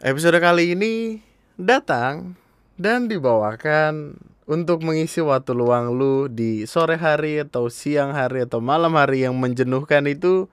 Episode 0.00 0.40
kali 0.40 0.72
ini 0.72 1.20
datang 1.60 2.32
dan 2.80 3.04
dibawakan 3.04 4.16
untuk 4.48 4.80
mengisi 4.80 5.20
waktu 5.20 5.52
luang 5.52 5.92
lu 5.92 6.24
di 6.24 6.64
sore 6.64 6.96
hari 6.96 7.44
atau 7.44 7.68
siang 7.68 8.16
hari 8.16 8.48
atau 8.48 8.64
malam 8.64 8.96
hari 8.96 9.28
yang 9.28 9.36
menjenuhkan 9.36 10.08
itu 10.08 10.48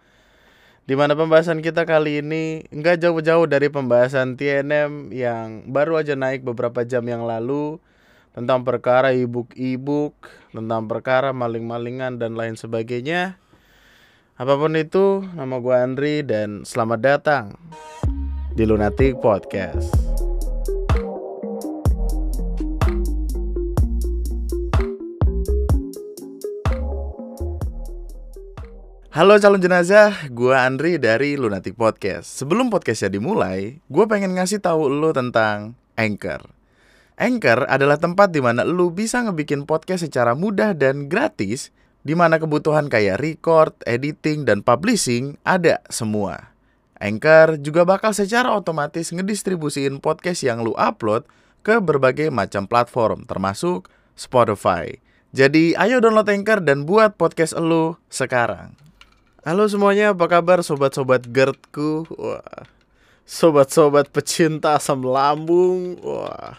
Di 0.83 0.99
mana 0.99 1.15
pembahasan 1.15 1.63
kita 1.63 1.87
kali 1.87 2.19
ini 2.19 2.67
nggak 2.75 3.07
jauh-jauh 3.07 3.47
dari 3.47 3.71
pembahasan 3.71 4.35
TNM 4.35 5.15
yang 5.15 5.63
baru 5.71 6.03
aja 6.03 6.19
naik 6.19 6.43
beberapa 6.43 6.83
jam 6.83 7.07
yang 7.07 7.23
lalu 7.23 7.79
tentang 8.35 8.67
perkara 8.67 9.15
ibuk-ibuk, 9.15 10.15
tentang 10.51 10.91
perkara 10.91 11.31
maling-malingan 11.31 12.19
dan 12.19 12.35
lain 12.35 12.59
sebagainya. 12.59 13.39
Apa 14.35 14.59
pun 14.59 14.75
itu, 14.75 15.23
nama 15.39 15.55
gue 15.63 15.75
Andri 15.75 16.15
dan 16.27 16.67
selamat 16.67 16.99
datang 16.99 17.55
di 18.57 18.65
Lunatic 18.65 19.21
Podcast. 19.21 19.93
Halo 29.13 29.37
calon 29.37 29.61
jenazah, 29.61 30.09
gue 30.33 30.57
Andri 30.57 30.97
dari 30.97 31.37
Lunatic 31.37 31.77
Podcast. 31.77 32.33
Sebelum 32.33 32.73
podcastnya 32.73 33.13
dimulai, 33.13 33.77
gue 33.77 34.05
pengen 34.09 34.33
ngasih 34.33 34.57
tahu 34.57 34.89
lo 34.89 35.13
tentang 35.13 35.77
Anchor. 35.93 36.49
Anchor 37.13 37.69
adalah 37.69 38.01
tempat 38.01 38.33
di 38.33 38.41
mana 38.41 38.65
lo 38.65 38.89
bisa 38.89 39.21
ngebikin 39.21 39.69
podcast 39.69 40.01
secara 40.01 40.33
mudah 40.33 40.73
dan 40.73 41.05
gratis, 41.05 41.69
di 42.01 42.17
mana 42.17 42.41
kebutuhan 42.41 42.89
kayak 42.89 43.21
record, 43.21 43.77
editing, 43.85 44.49
dan 44.49 44.65
publishing 44.65 45.37
ada 45.45 45.81
semua. 45.93 46.56
Anchor 46.97 47.61
juga 47.61 47.85
bakal 47.85 48.09
secara 48.17 48.49
otomatis 48.57 49.13
ngedistribusiin 49.13 50.01
podcast 50.01 50.41
yang 50.41 50.65
lu 50.65 50.73
upload 50.73 51.29
ke 51.61 51.77
berbagai 51.77 52.33
macam 52.33 52.65
platform, 52.65 53.29
termasuk 53.29 53.85
Spotify. 54.17 54.97
Jadi 55.29 55.77
ayo 55.77 56.01
download 56.01 56.25
Anchor 56.25 56.65
dan 56.65 56.89
buat 56.89 57.13
podcast 57.13 57.53
lu 57.61 57.93
sekarang. 58.09 58.73
Halo 59.45 59.69
semuanya, 59.69 60.17
apa 60.17 60.25
kabar 60.25 60.65
sobat-sobat 60.65 61.29
GERDku? 61.29 62.09
Wah. 62.17 62.65
Sobat-sobat 63.27 64.09
pecinta 64.09 64.73
asam 64.75 65.05
lambung. 65.05 66.01
Wah. 66.01 66.57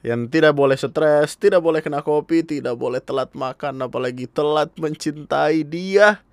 Yang 0.00 0.32
tidak 0.32 0.56
boleh 0.56 0.80
stres, 0.80 1.36
tidak 1.36 1.60
boleh 1.60 1.84
kena 1.84 2.00
kopi, 2.00 2.40
tidak 2.40 2.78
boleh 2.80 3.04
telat 3.04 3.36
makan, 3.36 3.84
apalagi 3.84 4.24
telat 4.24 4.72
mencintai 4.80 5.60
dia 5.66 6.24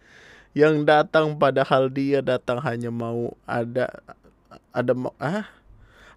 yang 0.58 0.81
datang 0.89 1.38
padahal 1.38 1.94
dia 1.94 2.25
datang 2.25 2.58
hanya 2.66 2.89
mau 2.89 3.38
ada 3.45 3.94
ada 4.73 4.94
mau 4.97 5.14
ah 5.22 5.45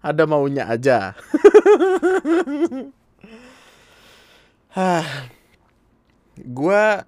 ada 0.01 0.25
maunya 0.25 0.65
aja. 0.65 1.13
Hah. 4.73 5.05
Gua 6.41 7.05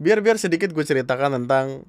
biar 0.00 0.24
biar 0.24 0.40
sedikit 0.40 0.72
gue 0.72 0.80
ceritakan 0.80 1.44
tentang 1.44 1.84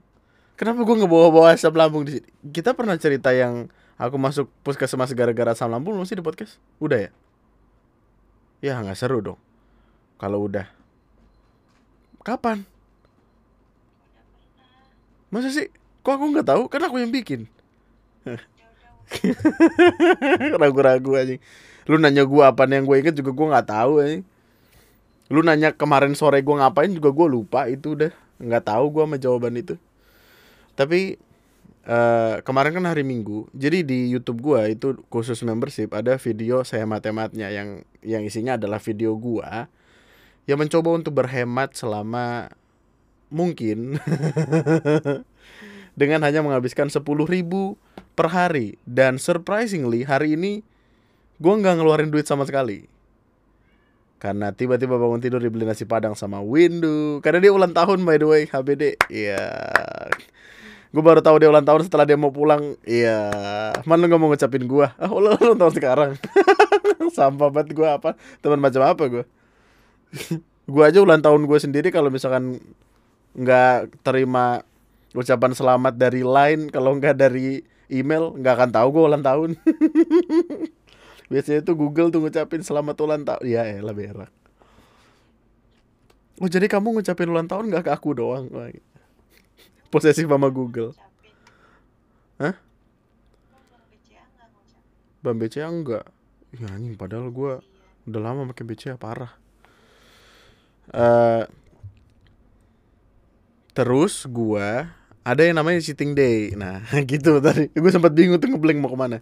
kenapa 0.59 0.83
gue 0.83 0.95
ngebawa-bawa 0.99 1.55
asam 1.55 1.71
lambung 1.71 2.03
di 2.03 2.19
sini. 2.19 2.27
Kita 2.51 2.75
pernah 2.75 2.99
cerita 2.99 3.31
yang 3.31 3.71
aku 3.95 4.19
masuk 4.19 4.51
puskesmas 4.67 5.15
gara-gara 5.15 5.55
asam 5.55 5.71
lambung 5.71 5.95
belum 5.95 6.03
sih 6.03 6.19
di 6.19 6.25
podcast? 6.25 6.59
Udah 6.83 7.07
ya? 7.07 7.11
Ya 8.59 8.83
nggak 8.83 8.99
seru 8.99 9.23
dong. 9.23 9.39
Kalau 10.19 10.43
udah. 10.43 10.67
Kapan? 12.27 12.67
Masa 15.33 15.49
sih? 15.49 15.73
Kok 16.05 16.13
aku 16.13 16.25
nggak 16.37 16.47
tahu? 16.53 16.69
Kan 16.69 16.85
aku 16.85 17.01
yang 17.01 17.09
bikin. 17.09 17.49
Ragu-ragu 20.61 21.17
aja. 21.17 21.41
Lu 21.89 21.97
nanya 21.97 22.23
gua 22.29 22.53
apa 22.53 22.69
yang 22.69 22.85
gue 22.85 23.01
inget 23.01 23.17
juga 23.17 23.33
gua 23.33 23.57
nggak 23.57 23.67
tahu 23.73 23.93
aja 23.97 24.21
lu 25.33 25.41
nanya 25.41 25.72
kemarin 25.72 26.13
sore 26.13 26.45
gue 26.45 26.55
ngapain 26.55 26.93
juga 26.93 27.09
gue 27.09 27.25
lupa 27.25 27.66
itu 27.66 27.97
udah 27.97 28.13
nggak 28.38 28.63
tahu 28.69 28.85
gue 28.93 29.03
sama 29.07 29.17
jawaban 29.17 29.57
itu 29.57 29.79
tapi 30.77 31.17
uh, 31.89 32.38
kemarin 32.45 32.77
kan 32.77 32.85
hari 32.85 33.01
minggu 33.01 33.49
jadi 33.55 33.81
di 33.81 34.13
YouTube 34.13 34.45
gue 34.45 34.77
itu 34.77 34.88
khusus 35.07 35.41
membership 35.41 35.95
ada 35.95 36.19
video 36.22 36.61
saya 36.61 36.83
matematnya 36.83 37.49
yang 37.49 37.81
yang 38.05 38.22
isinya 38.22 38.61
adalah 38.61 38.77
video 38.77 39.17
gue 39.17 39.49
yang 40.45 40.61
mencoba 40.61 41.01
untuk 41.01 41.17
berhemat 41.17 41.73
selama 41.73 42.53
mungkin. 43.33 43.97
Dengan 45.99 46.21
hanya 46.25 46.45
menghabiskan 46.45 46.94
sepuluh 46.94 47.25
ribu 47.25 47.75
per 48.13 48.29
hari. 48.29 48.77
Dan 48.85 49.17
surprisingly 49.17 50.05
hari 50.05 50.38
ini 50.38 50.61
gue 51.41 51.53
nggak 51.53 51.81
ngeluarin 51.81 52.13
duit 52.13 52.29
sama 52.29 52.45
sekali. 52.45 52.85
Karena 54.22 54.55
tiba-tiba 54.55 54.95
bangun 54.95 55.19
tidur 55.19 55.43
dibeli 55.43 55.67
nasi 55.67 55.83
padang 55.83 56.16
sama 56.16 56.39
Windu. 56.39 57.19
Karena 57.19 57.43
dia 57.43 57.51
ulang 57.51 57.75
tahun 57.75 58.05
by 58.05 58.17
the 58.22 58.27
way 58.29 58.41
HBD 58.47 58.95
iya. 59.11 59.43
Gue 60.93 61.01
baru 61.01 61.25
tahu 61.25 61.41
dia 61.41 61.49
ulang 61.49 61.66
tahun 61.66 61.89
setelah 61.89 62.05
dia 62.05 62.16
mau 62.16 62.31
pulang. 62.31 62.77
Iya. 62.88 63.33
Mana 63.83 64.05
lu 64.05 64.13
nggak 64.13 64.22
mau 64.22 64.29
ngucapin 64.31 64.63
gue 64.63 64.88
ah 64.88 65.11
ulang, 65.11 65.35
ulang 65.41 65.59
tahun 65.59 65.73
sekarang. 65.75 66.11
Sampah 67.17 67.49
banget 67.51 67.75
gue 67.75 67.89
apa? 67.89 68.16
Teman 68.39 68.61
macam 68.61 68.81
apa 68.85 69.03
gue 69.09 69.25
gue 70.73 70.83
aja 70.83 70.99
ulang 71.03 71.22
tahun 71.22 71.45
gue 71.45 71.59
sendiri 71.59 71.89
kalau 71.91 72.07
misalkan 72.13 72.61
nggak 73.33 74.05
terima 74.05 74.61
ucapan 75.13 75.51
selamat 75.53 75.94
dari 75.97 76.21
line 76.21 76.69
kalau 76.69 76.97
nggak 76.97 77.17
dari 77.17 77.61
email 77.89 78.33
nggak 78.38 78.53
akan 78.57 78.69
tahu 78.73 78.88
gue 78.94 79.03
ulang 79.09 79.25
tahun 79.25 79.49
Biasanya 81.33 81.66
tuh 81.66 81.73
Google 81.73 82.13
tuh 82.13 82.22
ngucapin 82.22 82.61
selamat 82.61 82.95
ulang 83.01 83.25
tahun. 83.25 83.41
Ya 83.47 83.66
elah 83.66 83.95
berak. 83.97 84.29
Oh 86.38 86.45
jadi 86.45 86.69
kamu 86.69 87.01
ngucapin 87.01 87.29
ulang 87.29 87.49
tahun 87.49 87.73
gak 87.73 87.89
ke 87.89 87.91
aku 87.93 88.13
doang? 88.13 88.53
Gitu. 88.53 88.85
Posesif 89.91 90.29
sama 90.29 90.53
Google. 90.53 90.93
Hah? 92.38 92.53
Bang 95.25 95.41
BCA 95.41 95.73
enggak. 95.73 96.05
Ya 96.53 96.69
anjing 96.69 96.93
padahal 96.99 97.33
gue 97.33 97.66
udah 98.05 98.22
lama 98.22 98.45
pakai 98.53 98.66
BCA 98.69 98.99
parah. 99.01 99.33
Uh, 100.93 101.49
terus 103.73 104.25
gue 104.29 104.88
ada 105.23 105.41
yang 105.41 105.57
namanya 105.57 105.81
cheating 105.81 106.13
day. 106.13 106.53
Nah 106.53 106.84
gitu 107.11 107.39
tadi. 107.41 107.69
Gue 107.73 107.91
sempat 107.91 108.13
bingung 108.13 108.38
tuh 108.38 108.50
ngeblank 108.51 108.79
mau 108.79 108.91
ke 108.94 108.97
mana. 109.00 109.17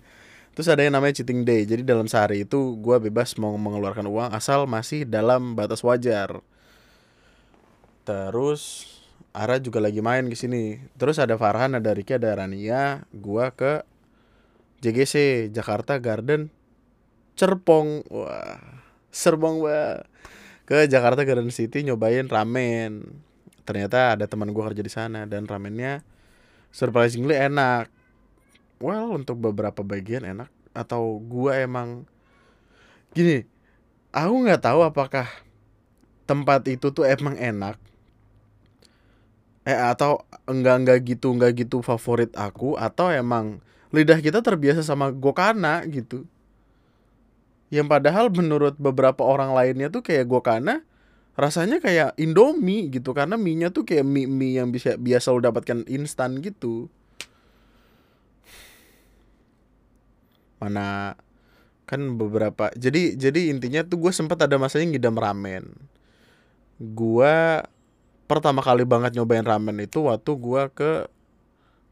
Terus 0.51 0.67
ada 0.67 0.83
yang 0.83 0.93
namanya 0.95 1.21
cheating 1.21 1.47
day. 1.47 1.63
Jadi 1.63 1.87
dalam 1.87 2.05
sehari 2.11 2.43
itu 2.43 2.75
gue 2.79 2.97
bebas 3.07 3.39
mau 3.39 3.55
mengeluarkan 3.55 4.05
uang 4.09 4.29
asal 4.35 4.67
masih 4.67 5.07
dalam 5.07 5.55
batas 5.55 5.79
wajar. 5.85 6.43
Terus 8.03 8.91
Ara 9.31 9.63
juga 9.63 9.79
lagi 9.79 10.03
main 10.03 10.27
ke 10.27 10.35
sini. 10.35 10.83
Terus 10.99 11.15
ada 11.15 11.39
Farhan, 11.39 11.79
ada 11.79 11.95
Riki, 11.95 12.19
ada 12.19 12.35
Rania, 12.35 13.07
gue 13.15 13.45
ke 13.55 13.79
JGC 14.83 15.47
Jakarta 15.55 15.95
Garden 16.03 16.51
Cerpong. 17.39 18.03
Wah, 18.11 18.59
serbong 19.07 19.63
wah. 19.63 20.03
Ke 20.67 20.83
Jakarta 20.91 21.23
Garden 21.23 21.47
City 21.47 21.87
nyobain 21.87 22.27
ramen. 22.27 23.23
Ternyata 23.63 24.17
ada 24.17 24.25
teman 24.25 24.49
gue 24.49 24.63
kerja 24.63 24.83
di 24.83 24.91
sana 24.91 25.29
dan 25.29 25.45
ramennya 25.45 26.01
surprisingly 26.73 27.37
enak. 27.37 27.91
Well 28.81 29.13
untuk 29.13 29.37
beberapa 29.37 29.85
bagian 29.85 30.25
enak 30.25 30.49
atau 30.71 31.19
gua 31.19 31.59
emang 31.59 32.07
gini 33.11 33.43
aku 34.15 34.33
nggak 34.47 34.63
tahu 34.63 34.87
apakah 34.87 35.27
tempat 36.23 36.63
itu 36.71 36.95
tuh 36.95 37.03
emang 37.03 37.35
enak 37.35 37.75
eh 39.67 39.77
atau 39.77 40.23
enggak 40.47 40.75
enggak 40.81 40.99
gitu 41.05 41.27
enggak 41.35 41.51
gitu 41.59 41.83
favorit 41.85 42.31
aku 42.33 42.79
atau 42.79 43.13
emang 43.13 43.61
lidah 43.91 44.17
kita 44.17 44.39
terbiasa 44.39 44.81
sama 44.81 45.11
gokana 45.11 45.83
gitu. 45.85 46.23
Yang 47.69 47.87
padahal 47.91 48.25
menurut 48.31 48.75
beberapa 48.79 49.21
orang 49.21 49.53
lainnya 49.53 49.91
tuh 49.91 50.01
kayak 50.01 50.27
gokana 50.27 50.81
rasanya 51.39 51.79
kayak 51.79 52.19
indomie 52.19 52.91
gitu 52.91 53.15
karena 53.15 53.39
mie 53.39 53.55
nya 53.55 53.69
tuh 53.71 53.87
kayak 53.87 54.03
mie 54.03 54.27
mie 54.27 54.59
yang 54.59 54.69
bisa 54.69 54.99
biasa 54.99 55.31
lo 55.31 55.39
dapatkan 55.39 55.87
instan 55.87 56.43
gitu. 56.43 56.91
Mana 60.59 61.15
kan 61.87 62.15
beberapa 62.15 62.71
jadi 62.75 63.19
jadi 63.19 63.51
intinya 63.51 63.83
tuh 63.83 63.99
gue 64.07 64.11
sempat 64.15 64.39
ada 64.43 64.55
masanya 64.59 64.95
ngidam 64.95 65.15
ramen. 65.17 65.65
Gue 66.79 67.63
pertama 68.27 68.63
kali 68.63 68.87
banget 68.87 69.15
nyobain 69.15 69.43
ramen 69.43 69.83
itu 69.83 70.07
waktu 70.07 70.31
gue 70.35 70.63
ke 70.71 70.91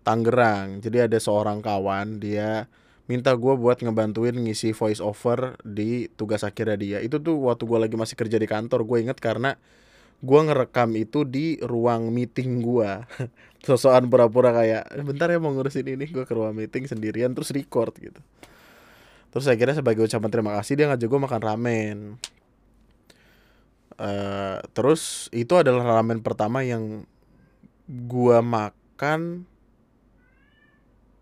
Tangerang. 0.04 0.80
Jadi 0.80 1.06
ada 1.06 1.18
seorang 1.20 1.60
kawan 1.60 2.24
dia 2.24 2.72
minta 3.10 3.34
gue 3.34 3.54
buat 3.58 3.82
ngebantuin 3.82 4.38
ngisi 4.38 4.72
voice 4.78 5.02
over 5.02 5.58
di 5.66 6.08
tugas 6.14 6.46
akhirnya 6.46 6.78
dia. 6.78 6.98
Itu 7.02 7.18
tuh 7.18 7.42
waktu 7.50 7.66
gue 7.66 7.80
lagi 7.82 7.96
masih 7.98 8.14
kerja 8.14 8.38
di 8.38 8.46
kantor 8.46 8.86
gue 8.86 8.98
inget 9.10 9.18
karena 9.18 9.58
gua 10.20 10.44
ngerekam 10.44 10.92
itu 11.00 11.24
di 11.24 11.58
ruang 11.64 12.12
meeting 12.12 12.60
gua. 12.60 13.08
Sosokan 13.66 14.08
pura-pura 14.08 14.52
kayak 14.56 15.04
bentar 15.04 15.32
ya 15.32 15.40
mau 15.40 15.52
ngurusin 15.52 15.88
ini. 15.88 16.06
Gua 16.12 16.28
ke 16.28 16.34
ruang 16.36 16.56
meeting 16.56 16.88
sendirian 16.88 17.32
terus 17.32 17.52
record 17.56 17.96
gitu. 18.00 18.20
Terus 19.30 19.46
akhirnya 19.48 19.80
sebagai 19.80 20.04
ucapan 20.04 20.30
terima 20.32 20.52
kasih 20.60 20.74
dia 20.76 20.86
ngajak 20.92 21.08
gua 21.08 21.22
makan 21.28 21.42
ramen. 21.42 21.98
Uh, 24.00 24.64
terus 24.72 25.28
itu 25.36 25.60
adalah 25.60 26.00
ramen 26.00 26.24
pertama 26.24 26.64
yang 26.64 27.04
gua 27.88 28.40
makan 28.40 29.44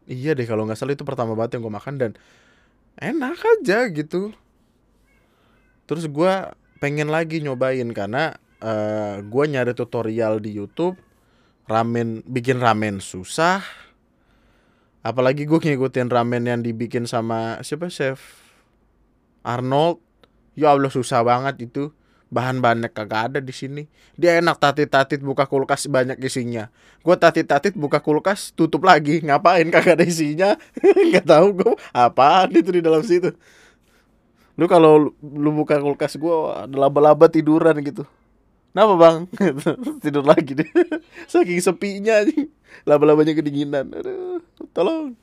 iya 0.08 0.34
deh 0.34 0.48
kalau 0.48 0.64
nggak 0.64 0.80
salah 0.80 0.96
itu 0.96 1.04
pertama 1.04 1.36
banget 1.38 1.60
yang 1.60 1.68
gua 1.68 1.76
makan 1.78 1.96
dan 2.00 2.12
enak 2.98 3.38
aja 3.38 3.92
gitu. 3.92 4.34
Terus 5.86 6.08
gua 6.10 6.58
pengen 6.82 7.12
lagi 7.12 7.44
nyobain 7.44 7.92
karena 7.94 8.40
uh, 8.64 9.22
gua 9.28 9.46
nyari 9.46 9.76
tutorial 9.78 10.40
di 10.42 10.56
YouTube 10.56 10.98
ramen 11.68 12.24
bikin 12.24 12.58
ramen 12.64 13.04
susah. 13.04 13.62
Apalagi 15.04 15.48
gue 15.48 15.56
ngikutin 15.56 16.12
ramen 16.12 16.44
yang 16.48 16.60
dibikin 16.64 17.08
sama 17.08 17.60
siapa 17.64 17.88
chef 17.88 18.20
Arnold. 19.44 20.04
Ya 20.58 20.74
Allah 20.74 20.90
susah 20.90 21.22
banget 21.22 21.70
itu 21.70 21.94
bahan-bahannya 22.28 22.92
kagak 22.92 23.32
ada 23.32 23.40
di 23.40 23.54
sini. 23.56 23.84
Dia 24.20 24.40
enak 24.40 24.60
tatit-tatit 24.60 25.24
buka 25.24 25.48
kulkas 25.48 25.88
banyak 25.88 26.20
isinya. 26.20 26.68
Gue 27.02 27.16
tatit-tatit 27.16 27.74
buka 27.76 28.04
kulkas 28.04 28.52
tutup 28.52 28.84
lagi. 28.84 29.20
Ngapain 29.26 29.68
kagak 29.72 30.00
ada 30.00 30.06
isinya? 30.06 30.56
Nggak 31.12 31.26
tahu 31.26 31.48
gue 31.64 31.74
apa 31.96 32.48
itu 32.52 32.72
di 32.72 32.82
dalam 32.84 33.04
situ? 33.04 33.32
Lu 34.58 34.66
kalau 34.66 35.14
lu 35.22 35.50
buka 35.54 35.80
kulkas 35.80 36.18
gue 36.18 36.36
ada 36.52 36.76
laba-laba 36.76 37.30
tiduran 37.32 37.78
gitu. 37.86 38.04
Kenapa 38.74 38.94
bang? 38.94 39.18
Tidur 40.06 40.22
lagi 40.22 40.54
deh. 40.54 40.70
Saking 41.26 41.66
sepinya 41.66 42.22
Laba-labanya 42.86 43.34
kedinginan. 43.34 43.90
Aduh 43.90 44.38
Tolong. 44.70 45.18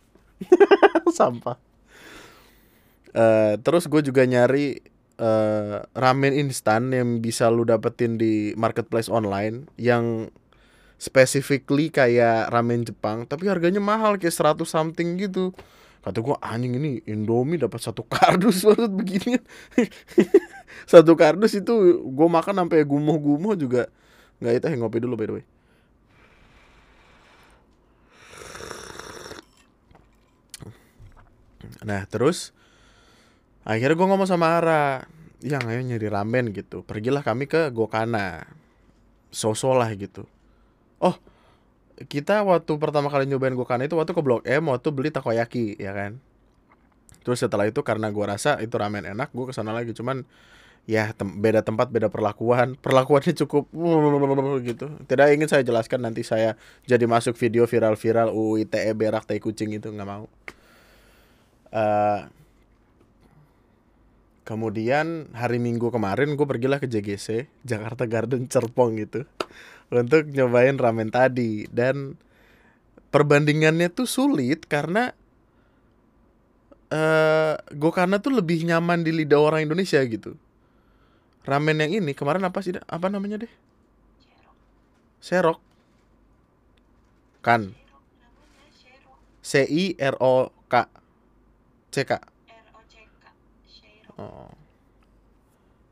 Sampah. 1.14 1.54
Uh, 3.14 3.54
Terus 3.62 3.86
gue 3.86 4.02
juga 4.02 4.26
nyari 4.26 4.82
uh, 5.24 5.88
Ramen 5.96 6.36
instan 6.36 6.92
Yang 6.92 7.24
bisa 7.24 7.48
lu 7.48 7.64
dapetin 7.64 8.20
di 8.20 8.52
marketplace 8.60 9.08
online 9.08 9.64
Yang 9.80 10.28
Specifically 11.00 11.88
kayak 11.88 12.52
ramen 12.52 12.84
Jepang 12.84 13.24
Tapi 13.24 13.48
harganya 13.48 13.80
mahal 13.80 14.20
Kayak 14.20 14.60
100 14.60 14.68
something 14.68 15.16
gitu. 15.16 15.56
Kata 16.04 16.20
gue 16.20 16.36
anjing 16.44 16.76
ini 16.76 17.00
Indomie 17.08 17.56
dapat 17.56 17.80
satu 17.80 18.04
kardus 18.12 18.60
maksud 18.68 18.92
begini. 18.92 19.40
Satu 20.92 21.16
kardus 21.16 21.56
itu 21.56 22.04
gue 22.04 22.28
makan 22.28 22.60
sampai 22.60 22.84
gumoh-gumoh 22.84 23.56
juga. 23.56 23.88
Nggak 24.36 24.52
itu 24.60 24.66
ngopi 24.76 25.00
dulu 25.00 25.16
by 25.16 25.24
the 25.24 25.34
way. 25.40 25.44
Nah 31.88 32.04
terus 32.04 32.52
akhirnya 33.64 33.96
gue 33.96 34.08
ngomong 34.12 34.28
sama 34.28 34.60
Ara 34.60 35.08
yang 35.44 35.62
ayo 35.68 35.84
nyari 35.84 36.08
ramen 36.08 36.56
gitu. 36.56 36.80
Pergilah 36.82 37.20
kami 37.20 37.44
ke 37.44 37.68
Gokana. 37.68 38.48
Sosok 39.28 39.76
lah 39.76 39.92
gitu. 39.92 40.24
Oh 40.98 41.14
kita 41.94 42.42
waktu 42.42 42.72
pertama 42.82 43.06
kali 43.06 43.30
nyobain 43.30 43.54
Gokana 43.54 43.86
itu 43.86 43.94
waktu 43.94 44.10
ke 44.10 44.22
Blok 44.22 44.42
M 44.42 44.66
waktu 44.66 44.88
beli 44.90 45.14
takoyaki 45.14 45.78
ya 45.78 45.94
kan? 45.94 46.18
Terus 47.22 47.40
setelah 47.40 47.70
itu 47.70 47.80
karena 47.86 48.10
gue 48.10 48.24
rasa 48.26 48.58
itu 48.58 48.74
ramen 48.74 49.06
enak 49.06 49.30
gue 49.30 49.44
ke 49.48 49.54
sana 49.54 49.70
lagi. 49.70 49.94
Cuman 49.94 50.26
ya 50.84 51.14
tem 51.16 51.30
beda 51.30 51.62
tempat 51.62 51.88
beda 51.88 52.10
perlakuan. 52.10 52.74
Perlakuannya 52.76 53.32
cukup 53.46 53.70
gitu. 54.68 54.86
Tidak 55.06 55.26
ingin 55.32 55.48
saya 55.48 55.62
jelaskan 55.62 56.02
nanti 56.02 56.26
saya 56.26 56.58
jadi 56.84 57.06
masuk 57.06 57.38
video 57.38 57.64
viral-viral 57.64 58.34
UITE 58.34 58.90
berak 58.98 59.24
tai 59.24 59.38
kucing 59.38 59.72
itu 59.72 59.88
nggak 59.88 60.08
mau. 60.08 60.26
Uh, 61.74 62.26
kemudian 64.44 65.32
hari 65.32 65.56
minggu 65.56 65.88
kemarin 65.88 66.36
gue 66.36 66.44
pergilah 66.44 66.76
ke 66.76 66.84
JGC 66.84 67.48
Jakarta 67.64 68.04
Garden 68.04 68.44
Cerpong 68.44 69.00
gitu 69.00 69.24
untuk 69.88 70.28
nyobain 70.28 70.76
ramen 70.76 71.08
tadi. 71.08 71.64
Dan 71.72 72.20
perbandingannya 73.08 73.88
tuh 73.88 74.04
sulit 74.04 74.68
karena 74.68 75.16
uh, 76.92 77.56
gue 77.72 77.92
karena 77.92 78.20
tuh 78.20 78.36
lebih 78.36 78.68
nyaman 78.68 79.00
di 79.00 79.16
lidah 79.16 79.40
orang 79.40 79.64
Indonesia 79.64 79.98
gitu. 80.04 80.36
Ramen 81.44 81.80
yang 81.80 82.04
ini 82.04 82.12
kemarin 82.12 82.44
apa 82.44 82.60
sih 82.60 82.76
apa 82.76 83.06
namanya 83.08 83.44
deh 83.44 83.52
serok. 85.24 85.56
Kan? 87.40 87.72
C 89.40 89.64
I 89.64 89.96
R 89.96 90.16
O 90.20 90.52
K. 90.68 90.88
C 91.92 92.04
K 92.04 92.33
oh. 94.18 94.52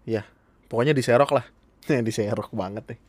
Ya 0.08 0.26
pokoknya 0.66 0.96
diserok 0.96 1.30
lah. 1.34 1.44
Diserok 2.06 2.50
banget 2.54 2.96
deh. 2.96 3.00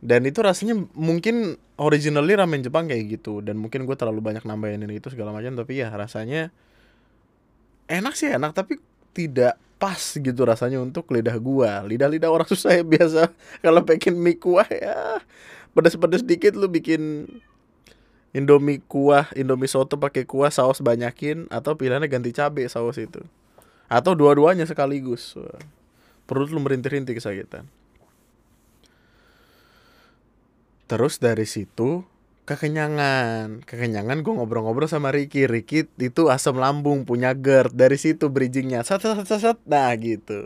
Dan 0.00 0.28
itu 0.28 0.38
rasanya 0.44 0.76
mungkin 0.92 1.56
originally 1.80 2.36
ramen 2.36 2.62
Jepang 2.62 2.86
kayak 2.86 3.20
gitu. 3.20 3.40
Dan 3.40 3.58
mungkin 3.58 3.88
gue 3.88 3.96
terlalu 3.96 4.20
banyak 4.22 4.44
nambahin 4.44 4.84
itu 4.92 5.08
segala 5.10 5.32
macam. 5.32 5.56
Tapi 5.56 5.82
ya 5.82 5.88
rasanya 5.90 6.52
enak 7.88 8.14
sih 8.14 8.30
enak. 8.30 8.52
Tapi 8.52 8.78
tidak 9.16 9.56
pas 9.76 10.00
gitu 10.16 10.42
rasanya 10.44 10.80
untuk 10.80 11.08
lidah 11.12 11.36
gua. 11.40 11.84
Lidah-lidah 11.84 12.28
orang 12.32 12.48
susah 12.52 12.80
ya 12.80 12.84
biasa. 12.84 13.32
Kalau 13.60 13.84
pengen 13.84 14.16
mie 14.20 14.36
kuah 14.40 14.68
ya 14.68 15.20
pedas-pedas 15.76 16.24
dikit 16.24 16.56
lu 16.56 16.72
bikin 16.72 17.28
Indomie 18.36 18.84
kuah, 18.84 19.32
Indomie 19.32 19.68
soto 19.68 19.96
pakai 19.96 20.28
kuah 20.28 20.52
saus 20.52 20.84
banyakin 20.84 21.48
atau 21.48 21.72
pilihannya 21.72 22.08
ganti 22.08 22.36
cabe 22.36 22.68
saus 22.68 23.00
itu. 23.00 23.24
Atau 23.86 24.18
dua-duanya 24.18 24.66
sekaligus. 24.66 25.38
Perut 26.26 26.50
lu 26.50 26.58
merintih-rintih 26.58 27.14
kesakitan. 27.14 27.70
Terus 30.86 31.18
dari 31.18 31.46
situ 31.46 32.02
kekenyangan. 32.46 33.62
Kekenyangan 33.62 34.22
gue 34.22 34.32
ngobrol-ngobrol 34.34 34.90
sama 34.90 35.14
Ricky. 35.14 35.46
Ricky 35.46 35.86
itu 35.98 36.30
asam 36.30 36.58
lambung 36.58 37.06
punya 37.06 37.34
GERD. 37.34 37.74
Dari 37.74 37.98
situ 37.98 38.26
bridgingnya. 38.30 38.82
Sat 38.82 39.02
sat 39.02 39.22
sat 39.26 39.40
sat 39.42 39.58
nah 39.66 39.90
gitu. 39.98 40.42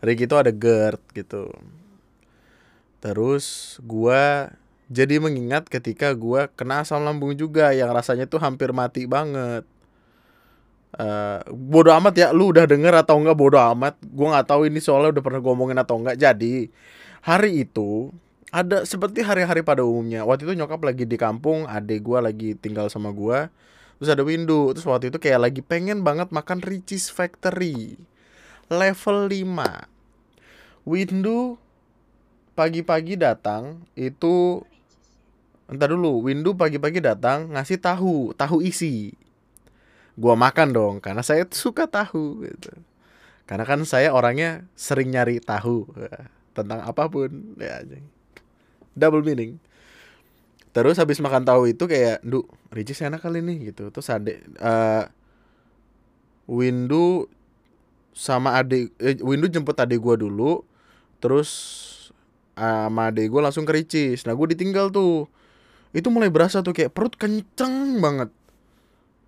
Ricky 0.00 0.24
itu 0.24 0.36
ada 0.36 0.52
GERD 0.52 1.00
gitu. 1.12 1.52
Terus 3.00 3.76
gue 3.84 4.52
jadi 4.92 5.16
mengingat 5.20 5.68
ketika 5.72 6.12
gue 6.12 6.52
kena 6.52 6.84
asam 6.84 7.00
lambung 7.00 7.32
juga 7.32 7.72
yang 7.72 7.88
rasanya 7.92 8.28
tuh 8.28 8.40
hampir 8.44 8.76
mati 8.76 9.08
banget 9.08 9.64
Uh, 10.92 11.40
bodo 11.48 11.88
amat 11.88 12.12
ya 12.12 12.28
lu 12.36 12.52
udah 12.52 12.68
denger 12.68 12.92
atau 13.00 13.16
enggak 13.16 13.36
bodo 13.38 13.56
amat. 13.56 13.96
Gue 14.04 14.28
nggak 14.28 14.46
tahu 14.48 14.68
ini 14.68 14.78
soalnya 14.80 15.16
udah 15.16 15.22
pernah 15.24 15.40
ngomongin 15.40 15.78
atau 15.80 15.96
enggak. 16.00 16.20
Jadi 16.20 16.68
hari 17.24 17.64
itu 17.64 18.12
ada 18.52 18.84
seperti 18.84 19.24
hari-hari 19.24 19.64
pada 19.64 19.80
umumnya. 19.80 20.28
Waktu 20.28 20.44
itu 20.44 20.54
nyokap 20.60 20.84
lagi 20.84 21.08
di 21.08 21.16
kampung 21.16 21.64
adik 21.64 22.04
gue 22.04 22.18
lagi 22.20 22.50
tinggal 22.60 22.92
sama 22.92 23.08
gue 23.08 23.48
terus 23.96 24.12
ada 24.12 24.20
windu. 24.20 24.76
Terus 24.76 24.84
waktu 24.84 25.08
itu 25.08 25.16
kayak 25.16 25.40
lagi 25.48 25.60
pengen 25.64 26.04
banget 26.04 26.28
makan 26.28 26.60
Ricis 26.60 27.08
Factory. 27.08 27.96
Level 28.68 29.28
5 29.28 29.92
windu 30.82 31.60
pagi-pagi 32.52 33.16
datang 33.16 33.80
itu 33.96 34.60
entar 35.70 35.88
dulu. 35.88 36.28
Windu 36.28 36.52
pagi-pagi 36.52 37.00
datang 37.00 37.48
ngasih 37.56 37.80
tahu. 37.80 38.36
Tahu 38.36 38.60
isi 38.60 39.16
gua 40.16 40.34
makan 40.36 40.68
dong 40.72 40.94
karena 41.00 41.24
saya 41.24 41.48
suka 41.48 41.88
tahu 41.88 42.44
gitu. 42.44 42.72
Karena 43.48 43.64
kan 43.68 43.82
saya 43.84 44.14
orangnya 44.14 44.64
sering 44.78 45.12
nyari 45.12 45.42
tahu 45.42 45.84
eh, 45.98 46.24
tentang 46.56 46.84
apa 46.84 47.08
pun 47.08 47.56
ya 47.58 47.84
double 48.96 49.24
meaning. 49.24 49.60
Terus 50.72 50.96
habis 50.96 51.20
makan 51.20 51.44
tahu 51.44 51.68
itu 51.68 51.84
kayak 51.84 52.24
du 52.24 52.48
Ricis 52.72 53.04
enak 53.04 53.20
kali 53.20 53.44
nih 53.44 53.72
gitu. 53.72 53.92
Terus 53.92 54.08
adek 54.08 54.40
uh, 54.56 55.04
Windu 56.48 57.28
sama 58.16 58.56
adik 58.56 58.92
eh, 58.96 59.20
Windu 59.20 59.52
jemput 59.52 59.76
adik 59.76 60.00
gue 60.00 60.28
dulu 60.28 60.64
terus 61.20 61.48
uh, 62.56 62.88
sama 62.88 63.12
adik 63.12 63.28
gue 63.28 63.40
langsung 63.44 63.68
ke 63.68 63.72
Ricis. 63.76 64.24
Nah 64.24 64.32
gue 64.32 64.46
ditinggal 64.56 64.88
tuh. 64.88 65.28
Itu 65.92 66.08
mulai 66.08 66.32
berasa 66.32 66.64
tuh 66.64 66.72
kayak 66.72 66.96
perut 66.96 67.20
kenceng 67.20 68.00
banget 68.00 68.32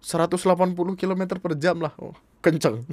180 0.05 1.01
km 1.01 1.23
per 1.41 1.57
jam 1.57 1.81
lah. 1.81 1.97
Oh, 1.97 2.13
kenceng. 2.45 2.85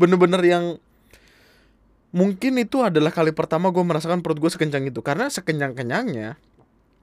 Bener-bener 0.00 0.40
yang 0.40 0.80
mungkin 2.16 2.56
itu 2.56 2.80
adalah 2.80 3.12
kali 3.12 3.36
pertama 3.36 3.68
gue 3.68 3.84
merasakan 3.84 4.24
perut 4.24 4.40
gue 4.40 4.48
sekencang 4.48 4.88
itu. 4.88 5.04
Karena 5.04 5.28
sekenyang 5.28 5.76
kenyangnya 5.76 6.40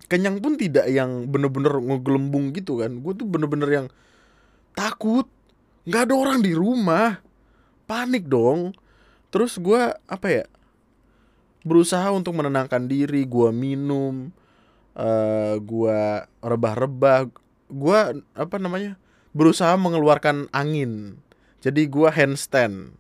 kenyang 0.10 0.42
pun 0.42 0.58
tidak 0.58 0.90
yang 0.90 1.30
bener-bener 1.30 1.78
ngegelembung 1.78 2.50
gitu 2.58 2.82
kan. 2.82 2.98
Gue 3.06 3.14
tuh 3.14 3.30
bener-bener 3.30 3.70
yang 3.70 3.88
takut. 4.74 5.30
Nggak 5.86 6.10
ada 6.10 6.16
orang 6.18 6.42
di 6.42 6.58
rumah. 6.58 7.22
Panik 7.86 8.26
dong. 8.26 8.74
Terus 9.30 9.62
gue 9.62 9.94
apa 9.94 10.28
ya 10.28 10.50
berusaha 11.62 12.10
untuk 12.10 12.34
menenangkan 12.34 12.90
diri 12.90 13.30
gue 13.30 13.54
minum 13.54 14.34
uh, 15.00 15.56
gue 15.64 16.00
rebah-rebah 16.44 17.32
gue 17.70 18.00
apa 18.36 18.56
namanya 18.60 19.00
berusaha 19.32 19.74
mengeluarkan 19.80 20.52
angin. 20.52 21.22
Jadi 21.64 21.88
gue 21.88 22.10
handstand. 22.12 22.96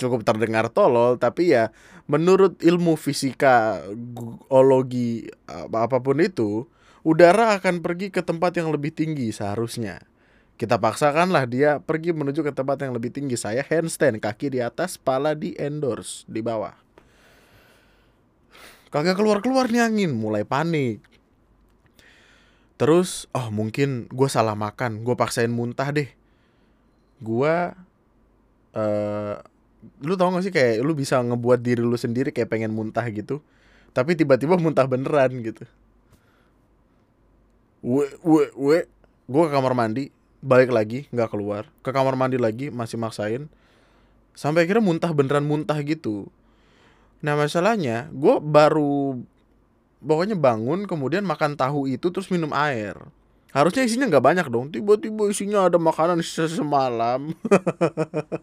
Cukup 0.00 0.24
terdengar 0.24 0.72
tolol 0.72 1.20
tapi 1.20 1.52
ya 1.52 1.68
menurut 2.08 2.56
ilmu 2.64 2.96
fisika 2.96 3.84
geologi 3.92 5.28
apa 5.48 6.00
pun 6.00 6.16
itu 6.24 6.64
udara 7.04 7.56
akan 7.60 7.84
pergi 7.84 8.08
ke 8.08 8.24
tempat 8.24 8.56
yang 8.56 8.72
lebih 8.72 8.92
tinggi 8.96 9.28
seharusnya. 9.28 10.00
Kita 10.56 10.76
paksakanlah 10.76 11.48
dia 11.48 11.70
pergi 11.80 12.12
menuju 12.12 12.44
ke 12.44 12.52
tempat 12.52 12.84
yang 12.84 12.92
lebih 12.92 13.12
tinggi. 13.12 13.36
Saya 13.36 13.64
handstand 13.64 14.20
kaki 14.20 14.56
di 14.56 14.60
atas 14.60 15.00
kepala 15.00 15.32
di 15.32 15.56
endorse 15.56 16.28
di 16.28 16.44
bawah 16.44 16.76
kagak 18.90 19.16
keluar 19.16 19.38
keluar 19.40 19.70
nih 19.70 19.86
angin 19.86 20.12
mulai 20.12 20.42
panik 20.42 21.00
Terus, 22.80 23.28
oh 23.36 23.52
mungkin 23.52 24.08
gue 24.08 24.24
salah 24.24 24.56
makan, 24.56 25.04
gue 25.04 25.12
paksain 25.12 25.52
muntah 25.52 25.92
deh. 25.92 26.08
Gue, 27.20 27.76
uh, 28.72 29.34
lu 30.00 30.16
tau 30.16 30.32
gak 30.32 30.48
sih 30.48 30.48
kayak 30.48 30.80
lu 30.80 30.96
bisa 30.96 31.20
ngebuat 31.20 31.60
diri 31.60 31.84
lu 31.84 31.92
sendiri 32.00 32.32
kayak 32.32 32.48
pengen 32.48 32.72
muntah 32.72 33.04
gitu. 33.12 33.44
Tapi 33.92 34.16
tiba-tiba 34.16 34.56
muntah 34.56 34.88
beneran 34.88 35.44
gitu. 35.44 35.68
We, 37.84 38.08
we, 38.24 38.48
we, 38.56 38.76
gue 39.28 39.42
ke 39.44 39.52
kamar 39.52 39.76
mandi, 39.76 40.08
balik 40.40 40.72
lagi, 40.72 41.04
nggak 41.12 41.36
keluar. 41.36 41.68
Ke 41.84 41.92
kamar 41.92 42.16
mandi 42.16 42.40
lagi, 42.40 42.72
masih 42.72 42.96
maksain. 42.96 43.52
Sampai 44.32 44.64
akhirnya 44.64 44.80
muntah 44.80 45.12
beneran 45.12 45.44
muntah 45.44 45.76
gitu. 45.84 46.32
Nah 47.20 47.36
masalahnya, 47.36 48.08
gue 48.12 48.40
baru 48.40 49.20
pokoknya 50.00 50.36
bangun 50.40 50.88
kemudian 50.88 51.24
makan 51.28 51.54
tahu 51.54 51.84
itu 51.88 52.08
terus 52.08 52.32
minum 52.32 52.50
air. 52.56 52.96
Harusnya 53.50 53.84
isinya 53.84 54.08
nggak 54.08 54.24
banyak 54.24 54.46
dong. 54.48 54.72
Tiba-tiba 54.72 55.28
isinya 55.28 55.68
ada 55.68 55.76
makanan 55.76 56.22
semalam. 56.24 57.34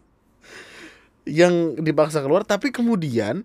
Yang 1.28 1.82
dipaksa 1.84 2.24
keluar 2.24 2.44
tapi 2.46 2.72
kemudian 2.72 3.44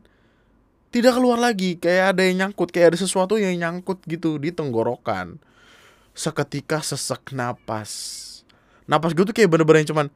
tidak 0.94 1.18
keluar 1.18 1.40
lagi. 1.42 1.80
Kayak 1.82 2.16
ada 2.16 2.22
yang 2.24 2.48
nyangkut 2.48 2.70
kayak 2.72 2.96
ada 2.96 3.00
sesuatu 3.02 3.36
yang 3.36 3.58
nyangkut 3.60 4.00
gitu 4.08 4.40
di 4.40 4.54
tenggorokan. 4.56 5.42
Seketika 6.13 6.80
sesek 6.80 7.34
napas. 7.34 8.22
Napas 8.86 9.12
gue 9.18 9.25
tuh 9.25 9.36
kayak 9.36 9.50
bener-bener 9.52 9.88
cuman 9.88 10.08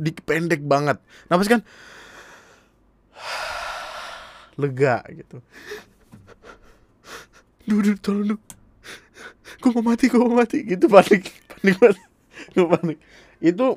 dipendek 0.00 0.64
banget. 0.64 0.96
Napas 1.28 1.46
kan? 1.52 1.60
Lega 4.56 5.04
gitu. 5.12 5.44
Duh, 7.68 7.96
tolong 8.00 8.34
duh. 8.34 8.40
Gue 9.60 9.70
mau 9.76 9.92
mati 9.92 10.08
gue 10.08 10.20
mau 10.20 10.40
mati. 10.40 10.64
Gitu 10.64 10.88
panik 10.88 11.28
panik 11.60 11.76
banget 11.76 11.98
gue 12.56 12.66
panik. 12.66 12.98
Itu 13.44 13.76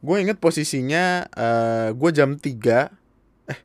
gue 0.00 0.16
inget 0.18 0.42
posisinya 0.42 1.28
uh, 1.36 1.88
gue 1.92 2.10
jam 2.10 2.34
3 2.34 3.52
eh 3.52 3.60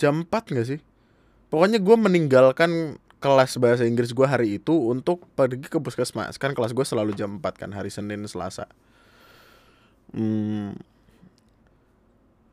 jam 0.00 0.24
4 0.24 0.54
gak 0.56 0.66
sih? 0.66 0.80
Pokoknya 1.52 1.80
gue 1.80 1.96
meninggalkan 1.96 3.00
kelas 3.18 3.58
bahasa 3.58 3.82
Inggris 3.82 4.14
gue 4.14 4.26
hari 4.26 4.62
itu 4.62 4.72
untuk 4.72 5.26
pergi 5.34 5.68
ke 5.68 5.78
puskesmas. 5.82 6.38
Kan 6.40 6.54
kelas 6.56 6.72
gue 6.72 6.86
selalu 6.86 7.12
jam 7.12 7.40
4 7.42 7.60
kan 7.60 7.70
hari 7.76 7.92
Senin 7.92 8.24
Selasa 8.24 8.68
hmm, 10.12 10.78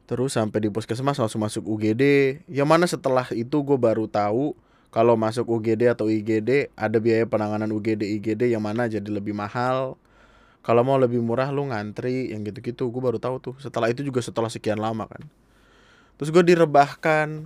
terus 0.05 0.37
sampai 0.37 0.65
di 0.65 0.69
puskesmas 0.69 1.17
langsung 1.17 1.41
masuk 1.41 1.65
UGD 1.65 2.03
yang 2.51 2.69
mana 2.69 2.85
setelah 2.85 3.25
itu 3.33 3.57
gue 3.65 3.77
baru 3.77 4.05
tahu 4.05 4.53
kalau 4.95 5.19
masuk 5.19 5.51
UGD 5.51 5.91
atau 5.91 6.07
IGD 6.07 6.71
ada 6.71 6.97
biaya 7.03 7.27
penanganan 7.27 7.67
UGD 7.67 8.15
IGD 8.15 8.55
yang 8.55 8.63
mana 8.63 8.87
jadi 8.87 9.03
lebih 9.03 9.35
mahal. 9.35 9.99
Kalau 10.63 10.87
mau 10.87 10.95
lebih 10.95 11.19
murah 11.19 11.51
lu 11.51 11.67
ngantri 11.67 12.31
yang 12.31 12.47
gitu-gitu. 12.47 12.87
Gue 12.87 13.03
baru 13.03 13.19
tahu 13.19 13.35
tuh. 13.43 13.55
Setelah 13.59 13.91
itu 13.91 14.07
juga 14.07 14.23
setelah 14.23 14.47
sekian 14.47 14.79
lama 14.79 15.03
kan. 15.03 15.19
Terus 16.15 16.31
gue 16.31 16.55
direbahkan 16.55 17.43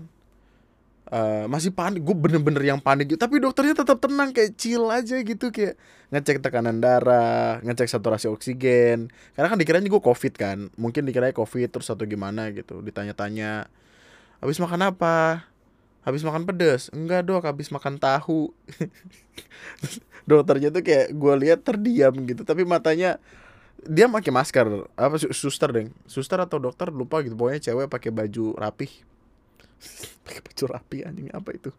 Uh, 1.10 1.50
masih 1.50 1.74
panik 1.74 2.06
gue 2.06 2.13
bener-bener 2.13 2.62
yang 2.70 2.78
panik 2.78 3.10
gitu. 3.10 3.18
Tapi 3.18 3.42
dokternya 3.42 3.74
tetap 3.82 3.98
tenang 3.98 4.30
kayak 4.30 4.54
chill 4.62 4.86
aja 4.94 5.18
gitu 5.18 5.50
kayak 5.50 5.74
ngecek 6.13 6.38
tekanan 6.42 6.78
darah 6.78 7.58
ngecek 7.66 7.89
saturasi 7.89 8.30
oksigen. 8.30 9.10
Karena 9.34 9.48
kan 9.50 9.58
dikiranya 9.58 9.89
gue 9.89 10.01
covid 10.01 10.34
kan 10.38 10.70
mungkin 10.78 11.10
dikiranya 11.10 11.34
covid 11.34 11.74
terus 11.74 11.89
atau 11.89 12.06
gimana 12.06 12.54
gitu 12.54 12.86
ditanya-tanya 12.86 13.66
habis 14.38 14.62
makan 14.62 14.94
apa? 14.94 15.50
Habis 16.06 16.22
makan 16.22 16.46
pedas 16.46 16.94
enggak 16.94 17.25
dok 17.25 17.42
habis 17.42 17.74
makan 17.74 17.98
tahu. 17.98 18.54
Dokternya 20.30 20.70
tuh 20.70 20.86
kayak 20.86 21.10
gue 21.10 21.34
lihat 21.42 21.66
terdiam 21.66 22.13
gitu 22.22 22.46
tapi 22.46 22.70
matanya 22.70 23.18
dia 23.82 24.06
pakai 24.06 24.30
masker. 24.30 24.86
Apa 24.94 25.18
suster 25.34 25.74
deng? 25.74 25.89
Suster 26.06 26.38
atau 26.38 26.62
dokter 26.62 26.94
lupa 26.94 27.25
gitu. 27.25 27.34
Pokoknya 27.34 27.66
cewek 27.66 27.89
pakai 27.89 28.13
baju 28.13 28.54
rapih 28.62 28.92
pakai 30.26 30.42
baju 30.44 30.64
rapi 30.70 30.98
anjing 31.08 31.30
apa 31.32 31.50
itu? 31.56 31.72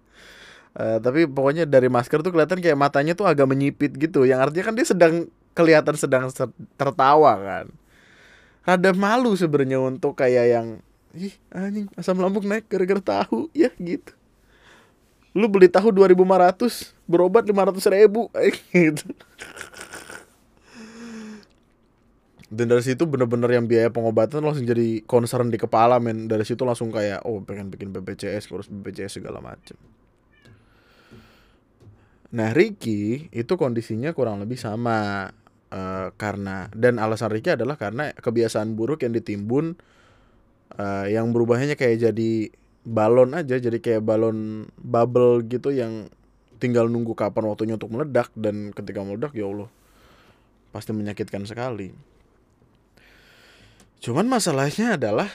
Uh, 0.71 1.03
tapi 1.03 1.27
pokoknya 1.27 1.67
dari 1.67 1.91
masker 1.91 2.23
tuh 2.23 2.31
kelihatan 2.31 2.63
kayak 2.63 2.79
matanya 2.79 3.13
tuh 3.19 3.27
agak 3.27 3.47
menyipit 3.51 3.95
gitu. 3.99 4.23
Yang 4.27 4.51
artinya 4.51 4.65
kan 4.71 4.75
dia 4.79 4.87
sedang 4.87 5.15
kelihatan 5.55 5.95
sedang 5.99 6.31
tertawa 6.79 7.33
kan. 7.39 7.67
Ada 8.63 8.95
malu 8.95 9.35
sebenarnya 9.35 9.83
untuk 9.83 10.15
kayak 10.15 10.47
yang 10.47 10.67
ih 11.11 11.35
anjing 11.51 11.91
asam 11.99 12.23
lambung 12.23 12.47
naik 12.47 12.71
gara-gara 12.71 13.25
tahu. 13.25 13.51
Ya 13.51 13.75
gitu. 13.79 14.15
Lu 15.35 15.47
beli 15.47 15.71
tahu 15.71 15.95
2500 15.95 16.95
berobat 17.07 17.47
500 17.47 17.95
ribu. 17.95 18.31
Gitu 18.75 19.07
dan 22.51 22.67
dari 22.67 22.83
situ 22.83 23.07
bener-bener 23.07 23.47
yang 23.55 23.71
biaya 23.71 23.95
pengobatan 23.95 24.43
langsung 24.43 24.67
jadi 24.67 25.07
concern 25.07 25.55
di 25.55 25.59
kepala 25.59 26.03
men. 26.03 26.27
Dari 26.27 26.43
situ 26.43 26.67
langsung 26.67 26.91
kayak 26.91 27.23
oh 27.23 27.39
pengen 27.47 27.71
bikin 27.71 27.95
BPJS 27.95 28.51
ngurus 28.51 28.67
BPJS 28.67 29.23
segala 29.23 29.39
macem. 29.39 29.79
Nah 32.35 32.51
Ricky 32.51 33.31
itu 33.31 33.55
kondisinya 33.55 34.11
kurang 34.11 34.43
lebih 34.43 34.59
sama 34.59 35.31
uh, 35.71 36.11
karena 36.19 36.67
dan 36.75 36.99
alasan 36.99 37.31
Ricky 37.31 37.55
adalah 37.55 37.79
karena 37.79 38.11
kebiasaan 38.19 38.75
buruk 38.75 39.07
yang 39.07 39.15
ditimbun 39.15 39.79
uh, 40.75 41.07
yang 41.07 41.31
berubahnya 41.31 41.79
kayak 41.79 42.03
jadi 42.11 42.51
balon 42.83 43.31
aja 43.39 43.63
jadi 43.63 43.79
kayak 43.79 44.03
balon 44.03 44.67
bubble 44.75 45.47
gitu 45.47 45.71
yang 45.71 46.11
tinggal 46.59 46.91
nunggu 46.91 47.15
kapan 47.15 47.47
waktunya 47.47 47.79
untuk 47.79 47.95
meledak 47.95 48.35
dan 48.35 48.75
ketika 48.75 49.07
meledak 49.07 49.33
ya 49.39 49.47
Allah 49.47 49.71
pasti 50.71 50.91
menyakitkan 50.95 51.47
sekali 51.47 52.11
Cuman 54.01 54.27
masalahnya 54.27 54.97
adalah 54.97 55.29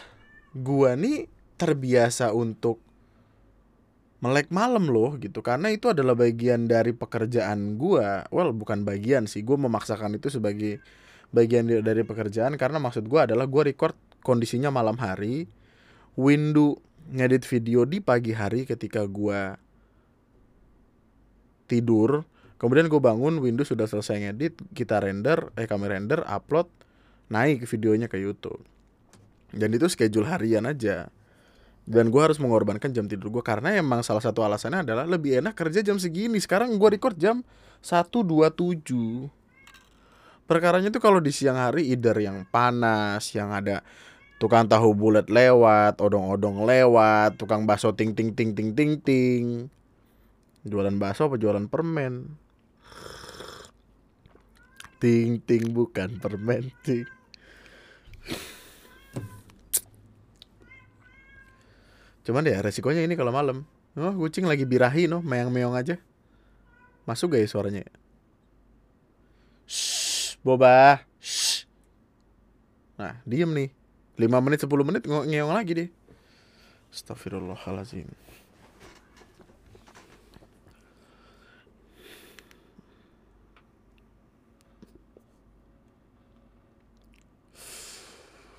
gua 0.58 0.98
nih 0.98 1.30
terbiasa 1.56 2.34
untuk 2.34 2.82
melek 4.20 4.50
malam 4.50 4.90
loh 4.90 5.16
gitu. 5.22 5.46
Karena 5.46 5.70
itu 5.70 5.94
adalah 5.94 6.18
bagian 6.18 6.66
dari 6.66 6.92
pekerjaan 6.92 7.78
gua. 7.78 8.26
Well, 8.34 8.52
bukan 8.58 8.82
bagian 8.82 9.30
sih, 9.30 9.46
gua 9.46 9.62
memaksakan 9.62 10.18
itu 10.18 10.34
sebagai 10.34 10.82
bagian 11.30 11.70
dari 11.70 12.02
pekerjaan. 12.02 12.58
Karena 12.58 12.82
maksud 12.82 13.06
gua 13.06 13.30
adalah 13.30 13.46
gua 13.46 13.70
record 13.70 13.94
kondisinya 14.26 14.74
malam 14.74 14.98
hari, 14.98 15.46
window 16.18 16.82
ngedit 17.06 17.46
video 17.46 17.86
di 17.86 18.02
pagi 18.02 18.34
hari 18.34 18.66
ketika 18.66 19.06
gua 19.06 19.62
tidur, 21.66 22.26
kemudian 22.62 22.88
gue 22.88 23.02
bangun 23.02 23.42
Windows 23.42 23.74
sudah 23.74 23.90
selesai 23.90 24.22
ngedit, 24.22 24.62
kita 24.78 25.02
render, 25.02 25.50
eh 25.58 25.66
kami 25.66 25.90
render, 25.90 26.22
upload, 26.26 26.70
naik 27.30 27.66
videonya 27.66 28.10
ke 28.10 28.18
YouTube. 28.20 28.62
Dan 29.56 29.72
itu 29.72 29.88
schedule 29.88 30.28
harian 30.28 30.68
aja. 30.68 31.08
Dan 31.86 32.10
gue 32.10 32.18
harus 32.18 32.42
mengorbankan 32.42 32.90
jam 32.90 33.06
tidur 33.06 33.30
gue 33.30 33.46
karena 33.46 33.78
emang 33.78 34.02
salah 34.02 34.22
satu 34.22 34.42
alasannya 34.42 34.82
adalah 34.82 35.06
lebih 35.06 35.38
enak 35.38 35.54
kerja 35.54 35.86
jam 35.86 36.02
segini. 36.02 36.42
Sekarang 36.42 36.74
gue 36.76 36.90
record 36.98 37.14
jam 37.14 37.46
1.27 37.86 39.46
perkaranya 40.46 40.94
tuh 40.94 41.02
kalau 41.02 41.18
di 41.22 41.34
siang 41.34 41.58
hari 41.58 41.90
either 41.90 42.14
yang 42.22 42.46
panas 42.50 43.34
yang 43.34 43.50
ada 43.50 43.82
tukang 44.38 44.70
tahu 44.70 44.94
bulat 44.94 45.30
lewat 45.30 45.98
odong-odong 45.98 46.66
lewat 46.66 47.38
tukang 47.38 47.66
bakso 47.66 47.94
ting 47.94 48.14
ting 48.14 48.34
ting 48.34 48.54
ting 48.58 48.74
ting 48.74 48.98
ting. 49.02 49.46
Jualan 50.66 50.98
bakso 50.98 51.30
apa 51.30 51.38
jualan 51.38 51.70
permen? 51.70 52.34
Ting 54.98 55.38
ting 55.46 55.70
bukan 55.70 56.18
permen 56.18 56.74
ting 56.82 57.15
Cuman 62.26 62.42
ya 62.42 62.58
resikonya 62.66 63.06
ini 63.06 63.14
kalau 63.14 63.30
malam. 63.30 63.62
Oh, 63.96 64.12
kucing 64.18 64.44
lagi 64.50 64.66
birahi 64.68 65.08
no, 65.08 65.22
meong-meong 65.24 65.78
aja. 65.78 65.96
Masuk 67.06 67.38
gak 67.38 67.46
ya 67.46 67.48
suaranya? 67.48 67.84
Shh, 69.70 70.36
boba. 70.42 71.06
Shh. 71.22 71.70
Nah, 72.98 73.22
diem 73.24 73.48
nih. 73.54 73.70
5 74.18 74.42
menit 74.42 74.60
10 74.64 74.88
menit 74.88 75.04
nge- 75.06 75.28
ngeong 75.30 75.54
lagi 75.54 75.72
deh. 75.76 75.90
Astagfirullahalazim. 76.92 78.08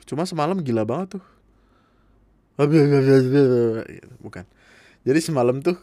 Cuma 0.07 0.23
semalam 0.25 0.63
gila 0.63 0.87
banget 0.87 1.19
tuh. 1.19 1.25
Bukan. 4.25 4.45
Jadi 5.07 5.21
semalam 5.23 5.63
tuh 5.63 5.79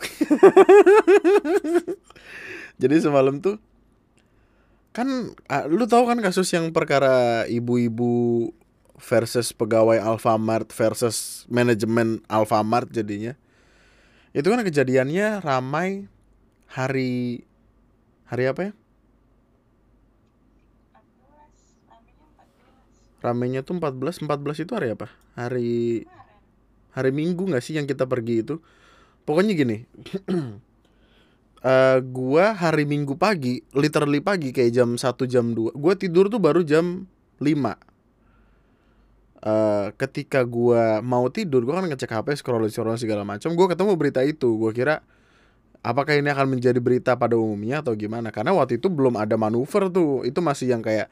Jadi 2.81 2.95
semalam 2.99 3.39
tuh 3.39 3.55
kan 4.93 5.33
ah, 5.49 5.65
lu 5.65 5.89
tahu 5.89 6.05
kan 6.05 6.21
kasus 6.21 6.53
yang 6.53 6.69
perkara 6.69 7.47
ibu-ibu 7.49 8.51
versus 9.01 9.49
pegawai 9.49 9.97
Alfamart 9.97 10.69
versus 10.69 11.49
manajemen 11.49 12.21
Alfamart 12.29 12.93
jadinya. 12.93 13.33
Itu 14.35 14.53
kan 14.53 14.61
kejadiannya 14.61 15.41
ramai 15.41 16.05
hari 16.69 17.41
hari 18.29 18.45
apa 18.49 18.61
ya? 18.69 18.73
14 20.93 21.89
namanya 21.89 23.12
14 23.23 23.31
Ramainya 23.31 23.63
tuh 23.63 23.79
14, 23.79 24.27
14 24.27 24.67
itu 24.67 24.71
hari 24.75 24.91
apa? 24.91 25.07
Hari 25.39 26.03
hari 26.91 27.11
Minggu 27.15 27.47
nggak 27.47 27.63
sih 27.63 27.79
yang 27.79 27.87
kita 27.87 28.03
pergi 28.03 28.43
itu? 28.43 28.59
Pokoknya 29.23 29.55
gini. 29.55 29.87
eh 31.63 31.99
gua 32.03 32.51
hari 32.51 32.83
Minggu 32.83 33.15
pagi, 33.15 33.63
literally 33.71 34.19
pagi 34.19 34.51
kayak 34.51 34.75
jam 34.75 34.99
1 34.99 35.07
jam 35.31 35.55
2. 35.55 35.71
Gua 35.71 35.95
tidur 35.95 36.27
tuh 36.27 36.43
baru 36.43 36.67
jam 36.67 37.07
5. 37.39 37.47
Eh 39.39 39.87
ketika 39.95 40.43
gua 40.43 40.99
mau 40.99 41.31
tidur, 41.31 41.63
gua 41.63 41.79
kan 41.79 41.87
ngecek 41.87 42.11
HP, 42.11 42.43
scroll-scroll 42.43 42.99
segala 42.99 43.23
macam. 43.23 43.55
Gua 43.55 43.71
ketemu 43.71 43.95
berita 43.95 44.19
itu. 44.27 44.59
Gua 44.59 44.75
kira 44.75 44.99
apakah 45.79 46.19
ini 46.19 46.27
akan 46.27 46.59
menjadi 46.59 46.83
berita 46.83 47.15
pada 47.15 47.39
umumnya 47.39 47.79
atau 47.79 47.95
gimana? 47.95 48.35
Karena 48.35 48.51
waktu 48.51 48.83
itu 48.83 48.91
belum 48.91 49.15
ada 49.15 49.39
manuver 49.39 49.87
tuh. 49.87 50.27
Itu 50.27 50.43
masih 50.43 50.75
yang 50.75 50.83
kayak 50.83 51.07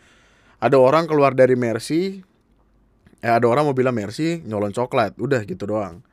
ada 0.62 0.78
orang 0.78 1.10
keluar 1.10 1.34
dari 1.34 1.58
Mercy, 1.58 2.22
eh 3.26 3.34
ada 3.34 3.50
orang 3.50 3.66
mau 3.66 3.74
bilang 3.74 3.98
Mercy 3.98 4.46
nyolong 4.46 4.72
coklat, 4.72 5.18
udah 5.18 5.42
gitu 5.44 5.66
doang. 5.66 6.06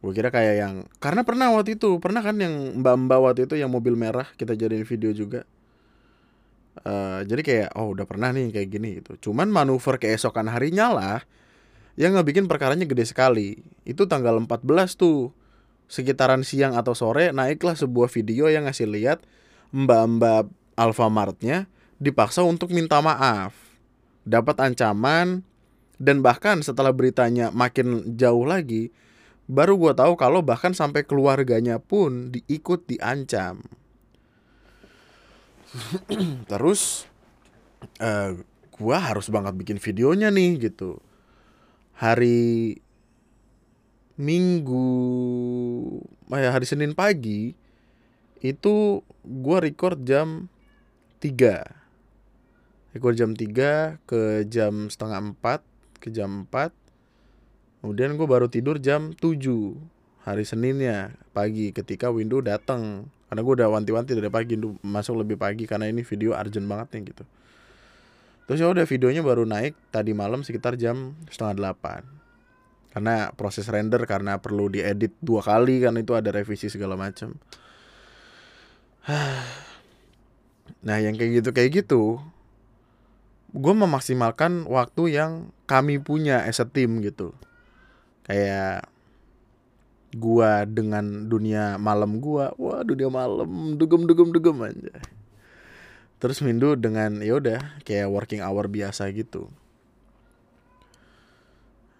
Gue 0.00 0.14
kira 0.16 0.32
kayak 0.32 0.54
yang 0.56 0.74
karena 1.02 1.26
pernah 1.26 1.52
waktu 1.52 1.76
itu, 1.76 2.00
pernah 2.00 2.24
kan 2.24 2.40
yang 2.40 2.80
mbak-mbak 2.80 3.20
waktu 3.20 3.40
itu 3.44 3.60
yang 3.60 3.68
mobil 3.68 3.92
merah 3.92 4.24
kita 4.40 4.56
jadiin 4.56 4.88
video 4.88 5.12
juga. 5.12 5.44
Eh 6.86 7.20
jadi 7.28 7.42
kayak 7.44 7.68
oh 7.76 7.92
udah 7.92 8.06
pernah 8.08 8.32
nih 8.32 8.54
kayak 8.54 8.68
gini 8.72 8.88
gitu. 9.02 9.30
Cuman 9.30 9.52
manuver 9.52 10.00
keesokan 10.00 10.48
harinya 10.48 10.88
lah 10.94 11.20
yang 11.98 12.14
ngebikin 12.14 12.46
perkaranya 12.46 12.86
gede 12.86 13.04
sekali. 13.10 13.60
Itu 13.84 14.08
tanggal 14.08 14.38
14 14.38 14.96
tuh. 14.96 15.34
Sekitaran 15.88 16.44
siang 16.44 16.76
atau 16.76 16.92
sore 16.92 17.32
naiklah 17.32 17.72
sebuah 17.72 18.12
video 18.12 18.46
yang 18.52 18.68
ngasih 18.68 18.86
lihat 18.92 19.24
mbak-mbak 19.72 20.46
Alfamartnya 20.76 21.66
dipaksa 21.98 22.46
untuk 22.46 22.70
minta 22.70 23.02
maaf. 23.02 23.54
Dapat 24.28 24.72
ancaman 24.72 25.42
dan 25.98 26.22
bahkan 26.22 26.62
setelah 26.62 26.94
beritanya 26.94 27.50
makin 27.50 28.14
jauh 28.14 28.46
lagi 28.46 28.94
baru 29.48 29.80
gua 29.80 29.96
tahu 29.96 30.14
kalau 30.14 30.44
bahkan 30.44 30.76
sampai 30.76 31.02
keluarganya 31.08 31.80
pun 31.80 32.28
diikut 32.30 32.84
diancam. 32.84 33.64
Terus 36.52 37.08
eh 37.98 38.36
gua 38.76 38.96
harus 39.00 39.32
banget 39.32 39.56
bikin 39.56 39.80
videonya 39.80 40.28
nih 40.28 40.68
gitu. 40.68 41.00
Hari 41.98 42.78
Minggu 44.18 44.90
eh, 46.34 46.50
hari 46.50 46.66
Senin 46.66 46.92
pagi 46.92 47.54
itu 48.44 49.02
gua 49.24 49.64
record 49.64 50.04
jam 50.04 50.52
3. 51.24 51.77
Record 52.98 53.14
jam 53.14 53.30
3 53.32 54.02
ke 54.10 54.42
jam 54.50 54.90
setengah 54.90 55.38
4 55.38 56.02
ke 56.02 56.10
jam 56.10 56.50
4 56.50 56.74
Kemudian 57.78 58.18
gue 58.18 58.26
baru 58.26 58.50
tidur 58.50 58.82
jam 58.82 59.14
7 59.14 59.38
hari 60.26 60.42
Seninnya 60.42 61.14
pagi 61.30 61.70
ketika 61.70 62.10
Windu 62.10 62.42
datang. 62.42 63.06
Karena 63.30 63.40
gue 63.44 63.54
udah 63.54 63.68
wanti-wanti 63.70 64.18
dari 64.18 64.26
pagi 64.32 64.58
masuk 64.82 65.22
lebih 65.22 65.38
pagi 65.38 65.68
karena 65.68 65.86
ini 65.86 66.02
video 66.02 66.34
urgent 66.34 66.66
banget 66.66 66.88
nih 66.96 67.02
gitu. 67.14 67.24
Terus 68.48 68.58
ya 68.64 68.68
udah 68.72 68.88
videonya 68.88 69.22
baru 69.22 69.44
naik 69.44 69.76
tadi 69.92 70.16
malam 70.16 70.40
sekitar 70.42 70.74
jam 70.74 71.14
setengah 71.28 71.54
delapan. 71.54 72.02
Karena 72.90 73.30
proses 73.36 73.68
render 73.68 74.00
karena 74.08 74.40
perlu 74.40 74.72
diedit 74.72 75.12
dua 75.20 75.44
kali 75.44 75.84
kan 75.84 75.94
itu 76.00 76.16
ada 76.16 76.32
revisi 76.32 76.66
segala 76.72 76.98
macam. 76.98 77.36
Nah 80.78 81.00
yang 81.02 81.16
kayak 81.18 81.42
gitu 81.42 81.50
kayak 81.50 81.70
gitu 81.74 82.22
gue 83.52 83.74
memaksimalkan 83.74 84.68
waktu 84.68 85.16
yang 85.16 85.52
kami 85.64 86.00
punya 86.00 86.44
as 86.44 86.60
a 86.60 86.66
team 86.68 87.00
gitu. 87.00 87.32
Kayak 88.28 88.88
gua 90.16 90.64
dengan 90.64 91.28
dunia 91.28 91.76
malam 91.76 92.16
gua 92.16 92.56
wah 92.56 92.80
dunia 92.80 93.12
malam 93.12 93.76
dugem 93.76 94.08
dugem 94.08 94.32
dugem 94.32 94.56
aja 94.64 94.96
terus 96.16 96.40
Mindu 96.40 96.74
dengan 96.74 97.20
ya 97.20 97.36
udah 97.36 97.60
kayak 97.84 98.10
working 98.10 98.42
hour 98.42 98.66
biasa 98.66 99.06
gitu. 99.14 99.46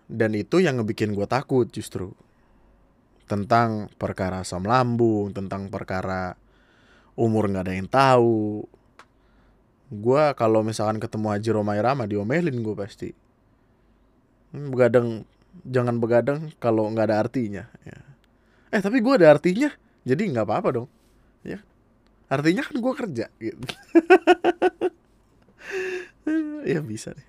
Dan 0.08 0.32
itu 0.34 0.58
yang 0.58 0.80
ngebikin 0.80 1.12
gua 1.12 1.28
takut 1.28 1.68
justru. 1.68 2.16
Tentang 3.28 3.92
perkara 4.00 4.40
asam 4.40 4.64
lambung 4.64 5.36
tentang 5.36 5.68
perkara 5.68 6.34
umur 7.12 7.52
nggak 7.52 7.64
ada 7.68 7.74
yang 7.76 7.90
tahu 7.92 8.64
gua 9.88 10.36
kalau 10.36 10.60
misalkan 10.60 11.00
ketemu 11.00 11.32
Haji 11.32 11.50
Romai 11.52 11.80
Rama 11.80 12.04
diomelin 12.04 12.60
gue 12.60 12.76
pasti. 12.76 13.10
Hmm, 14.52 14.72
begadang 14.72 15.24
jangan 15.64 15.96
begadang 15.96 16.52
kalau 16.60 16.88
nggak 16.92 17.10
ada 17.10 17.16
artinya 17.24 17.64
ya. 17.82 17.98
eh 18.68 18.80
tapi 18.84 19.00
gue 19.00 19.14
ada 19.16 19.32
artinya 19.32 19.72
jadi 20.04 20.22
nggak 20.28 20.44
apa-apa 20.44 20.68
dong 20.76 20.88
ya. 21.44 21.60
Artinya 22.28 22.62
kan 22.64 22.76
gue 22.76 22.94
kerja 22.94 23.26
gitu. 23.40 23.64
Ya 26.68 26.84
bisa 26.84 27.16
deh. 27.16 27.28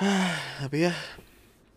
Tapi 0.64 0.88
ya 0.88 0.96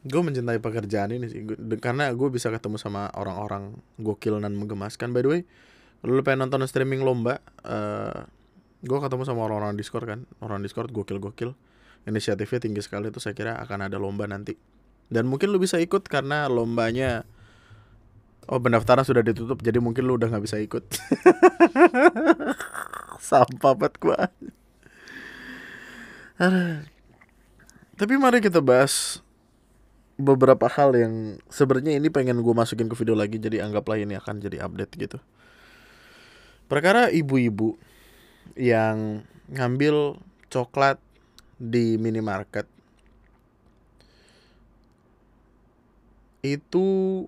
gue 0.08 0.22
mencintai 0.24 0.64
pekerjaan 0.64 1.12
ini 1.12 1.28
sih. 1.28 1.44
Karena 1.84 2.08
gue 2.16 2.32
bisa 2.32 2.48
ketemu 2.48 2.80
sama 2.80 3.12
orang-orang 3.20 3.76
gokil 4.00 4.40
dan 4.40 4.56
menggemaskan. 4.56 5.12
By 5.12 5.28
the 5.28 5.30
way 5.30 5.44
kalau 6.02 6.14
lu 6.16 6.24
pengen 6.24 6.48
nonton 6.48 6.64
streaming 6.68 7.04
lomba 7.04 7.40
eh 7.64 8.24
gue 8.86 8.98
ketemu 9.02 9.24
sama 9.26 9.50
orang-orang 9.50 9.80
discord 9.80 10.06
kan. 10.06 10.20
Orang 10.42 10.62
discord 10.62 10.94
gokil-gokil. 10.94 11.58
Inisiatifnya 12.06 12.62
tinggi 12.62 12.86
sekali 12.86 13.10
itu 13.10 13.18
saya 13.18 13.34
kira 13.34 13.58
akan 13.58 13.90
ada 13.90 13.98
lomba 13.98 14.30
nanti. 14.30 14.54
Dan 15.10 15.26
mungkin 15.26 15.50
lu 15.50 15.58
bisa 15.58 15.82
ikut 15.82 16.06
karena 16.06 16.46
lombanya 16.46 17.26
oh 18.46 18.62
pendaftaran 18.62 19.02
sudah 19.02 19.26
ditutup 19.26 19.66
jadi 19.66 19.82
mungkin 19.82 20.06
lu 20.06 20.22
udah 20.22 20.30
nggak 20.30 20.46
bisa 20.46 20.62
ikut. 20.62 20.86
Sampah 23.30 23.74
banget 23.74 23.98
gue 23.98 24.18
tapi 27.96 28.14
mari 28.20 28.44
kita 28.44 28.60
bahas 28.60 29.24
beberapa 30.20 30.68
hal 30.68 30.96
yang 30.96 31.14
sebenarnya 31.48 31.96
ini 31.96 32.12
pengen 32.12 32.44
gue 32.44 32.54
masukin 32.56 32.92
ke 32.92 32.96
video 32.96 33.16
lagi 33.16 33.40
jadi 33.40 33.64
anggaplah 33.64 34.00
ini 34.00 34.20
akan 34.20 34.44
jadi 34.44 34.64
update 34.64 34.94
gitu. 35.00 35.18
Perkara 36.66 37.14
ibu-ibu 37.14 37.78
yang 38.58 39.22
ngambil 39.52 40.18
coklat 40.50 40.98
di 41.62 41.96
minimarket. 42.02 42.66
Itu 46.46 47.26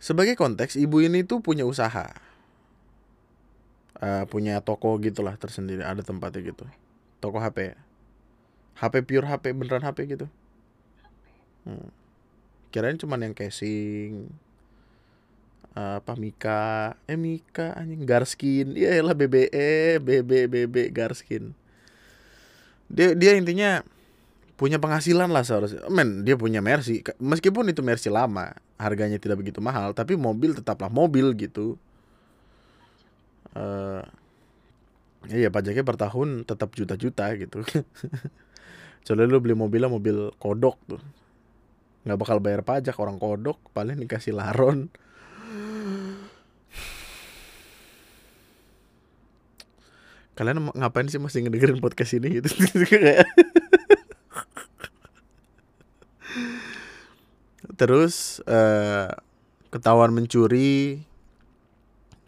sebagai 0.00 0.36
konteks 0.36 0.76
ibu 0.76 1.00
ini 1.00 1.24
tuh 1.24 1.40
punya 1.40 1.64
usaha. 1.64 2.12
Eh, 4.04 4.24
punya 4.28 4.60
toko 4.60 5.00
gitulah 5.00 5.36
tersendiri 5.40 5.80
ada 5.80 6.04
tempatnya 6.04 6.52
gitu. 6.52 6.64
Toko 7.24 7.40
HP 7.40 7.72
HP 8.74 9.06
pure 9.06 9.26
HP 9.26 9.54
beneran 9.54 9.86
HP 9.86 10.18
gitu. 10.18 10.26
Hmm. 11.64 11.88
Kirain 12.74 12.98
cuman 12.98 13.22
yang 13.22 13.34
casing 13.38 14.28
apa 15.74 16.14
Mika 16.14 16.94
eh 17.10 17.18
Mika 17.18 17.74
anjing 17.74 18.06
Garskin 18.06 18.78
ya 18.78 19.02
lah 19.02 19.14
BBE 19.18 19.98
BB 19.98 20.46
BB 20.46 20.76
Garskin 20.94 21.50
dia 22.86 23.12
dia 23.18 23.34
intinya 23.34 23.82
punya 24.54 24.78
penghasilan 24.78 25.26
lah 25.34 25.42
seharusnya 25.42 25.82
men 25.90 26.22
dia 26.22 26.38
punya 26.38 26.62
Mercy 26.62 27.02
meskipun 27.18 27.66
itu 27.74 27.82
Mercy 27.82 28.06
lama 28.06 28.54
harganya 28.78 29.18
tidak 29.18 29.42
begitu 29.42 29.58
mahal 29.58 29.90
tapi 29.90 30.14
mobil 30.14 30.54
tetaplah 30.54 30.90
mobil 30.90 31.34
gitu 31.34 31.74
eh 33.58 34.02
Iya 35.24 35.48
pajaknya 35.48 35.84
per 35.88 35.96
tahun 35.96 36.44
tetap 36.44 36.76
juta-juta 36.76 37.32
gitu. 37.40 37.64
Kecuali 39.00 39.24
lu 39.24 39.40
beli 39.40 39.56
mobilnya 39.56 39.88
mobil 39.88 40.32
kodok 40.36 40.76
tuh. 40.84 41.00
Nggak 42.04 42.18
bakal 42.20 42.36
bayar 42.44 42.60
pajak 42.60 42.96
orang 43.00 43.16
kodok, 43.16 43.56
paling 43.72 43.96
dikasih 44.04 44.36
laron. 44.36 44.92
Kalian 50.34 50.74
ngapain 50.74 51.06
sih 51.06 51.22
masih 51.22 51.46
ngedengerin 51.46 51.78
podcast 51.78 52.18
ini 52.18 52.42
gitu? 52.42 52.50
Terus 57.78 58.42
eh, 58.46 59.10
ketahuan 59.70 60.10
mencuri, 60.14 61.02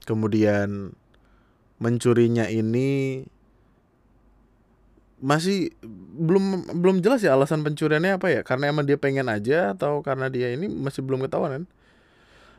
kemudian 0.07 0.95
mencurinya 1.83 2.47
ini 2.47 3.23
masih 5.17 5.73
belum 6.21 6.77
belum 6.77 7.01
jelas 7.01 7.25
ya 7.25 7.33
alasan 7.33 7.65
pencuriannya 7.65 8.21
apa 8.21 8.29
ya 8.29 8.41
karena 8.45 8.69
emang 8.69 8.85
dia 8.85 9.01
pengen 9.01 9.33
aja 9.33 9.73
atau 9.73 10.05
karena 10.05 10.29
dia 10.29 10.53
ini 10.53 10.69
masih 10.69 11.01
belum 11.01 11.25
ketahuan 11.25 11.51
kan 11.51 11.65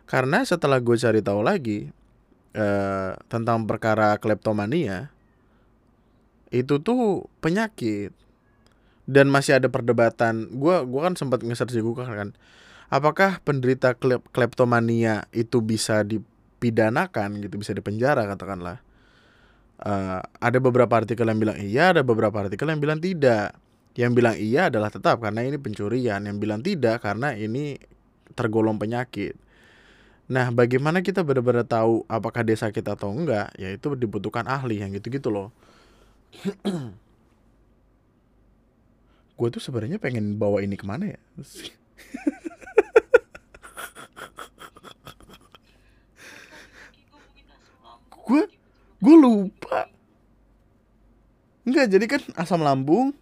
karena 0.10 0.42
setelah 0.42 0.82
gue 0.82 0.98
cari 0.98 1.22
tahu 1.22 1.46
lagi 1.46 1.94
eh, 2.58 3.12
tentang 3.30 3.70
perkara 3.70 4.18
kleptomania 4.18 5.14
itu 6.50 6.80
tuh 6.80 7.28
penyakit 7.44 8.12
dan 9.08 9.32
masih 9.32 9.60
ada 9.60 9.72
perdebatan 9.72 10.52
gue 10.52 10.76
gua 10.88 11.02
kan 11.08 11.16
sempat 11.16 11.44
nge-search 11.44 11.76
di 11.76 11.84
Google 11.84 12.08
kan 12.08 12.36
apakah 12.92 13.40
penderita 13.44 13.96
klep 13.96 14.24
kleptomania 14.32 15.28
itu 15.32 15.64
bisa 15.64 16.04
dipidanakan 16.04 17.44
gitu 17.44 17.56
bisa 17.60 17.72
dipenjara 17.72 18.28
katakanlah 18.28 18.84
Eh, 19.78 20.22
ada 20.42 20.58
beberapa 20.58 20.90
artikel 20.98 21.22
yang 21.30 21.38
bilang 21.38 21.58
iya, 21.62 21.94
ada 21.94 22.02
beberapa 22.02 22.34
artikel 22.42 22.66
yang 22.66 22.82
bilang 22.82 22.98
tidak. 22.98 23.54
Yang 23.94 24.12
bilang 24.14 24.36
iya 24.38 24.62
adalah 24.74 24.90
tetap 24.90 25.22
karena 25.22 25.46
ini 25.46 25.58
pencurian, 25.62 26.22
yang 26.26 26.38
bilang 26.42 26.66
tidak 26.66 27.06
karena 27.06 27.34
ini 27.38 27.78
tergolong 28.34 28.82
penyakit. 28.82 29.38
Nah, 30.28 30.50
bagaimana 30.52 31.06
kita 31.06 31.22
benar-benar 31.24 31.64
tahu 31.66 32.04
apakah 32.10 32.42
dia 32.44 32.58
sakit 32.58 32.84
atau 32.84 33.14
enggak? 33.14 33.54
Ya 33.56 33.70
itu 33.74 33.94
dibutuhkan 33.94 34.50
ahli 34.50 34.82
yang 34.82 34.92
gitu-gitu 34.98 35.30
loh. 35.30 35.54
Gue 39.38 39.48
tuh 39.54 39.62
sebenarnya 39.62 40.02
pengen 40.02 40.42
bawa 40.42 40.66
ini 40.66 40.74
ke 40.74 40.86
mana 40.86 41.14
ya? 41.14 41.20
Gue 48.28 48.50
gue 48.98 49.16
lupa. 49.16 49.88
Enggak, 51.68 51.86
jadi 51.92 52.06
kan 52.10 52.22
asam 52.34 52.64
lambung 52.66 53.14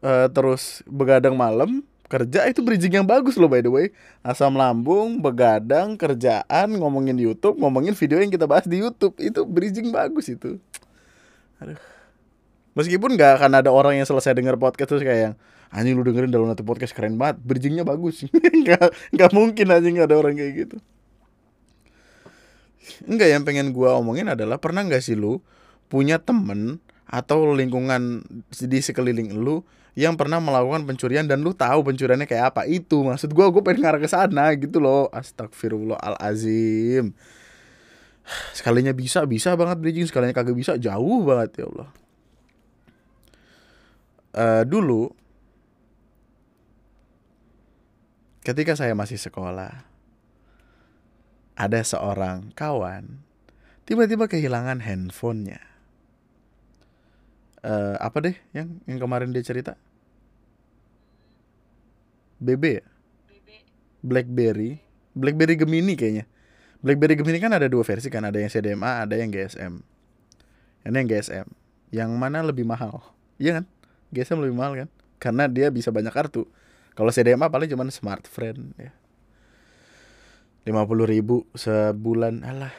eh, 0.00 0.26
terus 0.32 0.82
begadang 0.88 1.36
malam 1.36 1.82
kerja 2.08 2.46
itu 2.46 2.62
bridging 2.62 3.02
yang 3.02 3.08
bagus 3.08 3.34
loh 3.36 3.50
by 3.50 3.60
the 3.60 3.70
way. 3.70 3.86
Asam 4.24 4.54
lambung, 4.54 5.18
begadang, 5.20 5.98
kerjaan, 5.98 6.68
ngomongin 6.78 7.18
YouTube, 7.18 7.58
ngomongin 7.58 7.92
video 7.92 8.22
yang 8.22 8.30
kita 8.30 8.46
bahas 8.48 8.64
di 8.64 8.80
YouTube 8.80 9.18
itu 9.20 9.42
bridging 9.44 9.90
bagus 9.92 10.30
itu. 10.30 10.56
Aduh. 11.60 11.93
Meskipun 12.74 13.14
nggak 13.14 13.38
akan 13.38 13.62
ada 13.62 13.70
orang 13.70 13.98
yang 13.98 14.06
selesai 14.06 14.34
denger 14.34 14.58
podcast 14.58 14.90
terus 14.90 15.06
kayak 15.06 15.20
yang 15.30 15.34
anjing 15.70 15.94
lu 15.94 16.02
dengerin 16.02 16.30
dalam 16.30 16.50
satu 16.50 16.66
podcast 16.66 16.94
keren 16.94 17.18
banget, 17.18 17.38
bridgingnya 17.42 17.86
bagus. 17.86 18.26
Nggak 18.64 18.94
nggak 19.14 19.30
mungkin 19.34 19.66
anjing 19.74 19.98
ada 20.02 20.14
orang 20.14 20.38
kayak 20.38 20.52
gitu. 20.54 20.76
Enggak 23.06 23.28
yang 23.30 23.42
pengen 23.42 23.74
gua 23.74 23.98
omongin 23.98 24.30
adalah 24.30 24.62
pernah 24.62 24.86
nggak 24.86 25.02
sih 25.02 25.18
lu 25.18 25.42
punya 25.88 26.18
temen 26.18 26.82
atau 27.06 27.52
lingkungan 27.52 28.24
di 28.50 28.80
sekeliling 28.80 29.36
lu 29.36 29.62
yang 29.94 30.18
pernah 30.18 30.42
melakukan 30.42 30.82
pencurian 30.82 31.30
dan 31.30 31.46
lu 31.46 31.54
tahu 31.54 31.86
pencuriannya 31.86 32.26
kayak 32.26 32.54
apa 32.54 32.66
itu 32.66 33.06
maksud 33.06 33.30
gua 33.30 33.54
gue 33.54 33.62
pengen 33.62 33.86
ngarah 33.86 34.00
ke 34.02 34.10
sana 34.10 34.50
gitu 34.58 34.82
loh 34.82 35.06
astagfirullahalazim 35.14 37.14
sekalinya 38.58 38.90
bisa 38.90 39.22
bisa 39.28 39.54
banget 39.54 39.78
bridging 39.78 40.08
sekalinya 40.10 40.34
kagak 40.34 40.58
bisa 40.58 40.74
jauh 40.80 41.22
banget 41.22 41.62
ya 41.62 41.64
Allah 41.70 41.88
Eh, 44.34 44.62
dulu 44.66 45.14
ketika 48.42 48.74
saya 48.74 48.90
masih 48.98 49.14
sekolah 49.14 49.86
ada 51.54 51.80
seorang 51.86 52.50
kawan 52.58 53.22
tiba-tiba 53.86 54.26
kehilangan 54.26 54.82
handphonenya. 54.82 55.62
Eh, 57.62 57.96
apa 58.02 58.18
deh 58.26 58.36
yang 58.50 58.82
yang 58.90 58.98
kemarin 58.98 59.30
dia 59.30 59.46
cerita? 59.46 59.78
BB 62.42 62.82
ya? 62.82 62.84
BlackBerry. 64.02 64.82
BlackBerry 65.14 65.54
Gemini 65.54 65.94
kayaknya. 65.94 66.26
BlackBerry 66.82 67.14
Gemini 67.14 67.38
kan 67.38 67.54
ada 67.54 67.70
dua 67.70 67.86
versi 67.86 68.10
kan, 68.10 68.26
ada 68.26 68.36
yang 68.42 68.50
CDMA, 68.50 69.06
ada 69.06 69.14
yang 69.14 69.30
GSM. 69.30 69.80
Ini 70.84 70.96
yang 71.00 71.08
GSM. 71.08 71.46
Yang 71.94 72.10
mana 72.18 72.42
lebih 72.44 72.66
mahal? 72.66 73.00
Iya 73.38 73.62
kan? 73.62 73.64
GSM 74.14 74.38
lebih 74.38 74.56
mahal 74.56 74.86
kan? 74.86 74.88
Karena 75.18 75.50
dia 75.50 75.68
bisa 75.74 75.90
banyak 75.90 76.14
kartu. 76.14 76.46
Kalau 76.94 77.10
CDMA 77.10 77.50
paling 77.50 77.66
cuman 77.66 77.90
smart 77.90 78.30
friend 78.30 78.78
ya. 78.78 78.94
50 80.64 81.04
ribu 81.04 81.44
sebulan 81.52 82.40
alah 82.40 82.72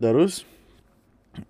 terus 0.00 0.48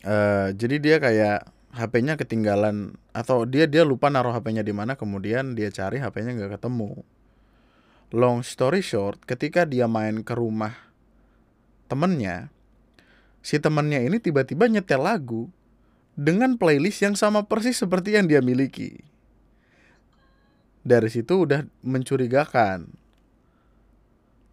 eh 0.03 0.51
jadi 0.57 0.77
dia 0.83 0.97
kayak 0.99 1.39
HP-nya 1.79 2.19
ketinggalan 2.19 2.99
atau 3.15 3.47
dia 3.47 3.71
dia 3.71 3.87
lupa 3.87 4.11
naruh 4.11 4.35
HP-nya 4.35 4.67
di 4.67 4.75
mana 4.75 4.99
kemudian 4.99 5.55
dia 5.55 5.71
cari 5.71 6.03
HP-nya 6.03 6.35
nggak 6.35 6.59
ketemu 6.59 7.07
long 8.11 8.43
story 8.43 8.83
short 8.83 9.23
ketika 9.29 9.63
dia 9.63 9.87
main 9.87 10.27
ke 10.27 10.35
rumah 10.35 10.75
temennya 11.87 12.51
si 13.45 13.63
temennya 13.63 14.03
ini 14.03 14.19
tiba-tiba 14.19 14.67
nyetel 14.67 15.07
lagu 15.07 15.53
dengan 16.19 16.59
playlist 16.59 17.07
yang 17.07 17.15
sama 17.15 17.47
persis 17.47 17.79
seperti 17.79 18.19
yang 18.19 18.27
dia 18.27 18.43
miliki 18.43 19.07
dari 20.89 21.13
situ 21.13 21.45
udah 21.45 21.69
mencurigakan. 21.85 22.89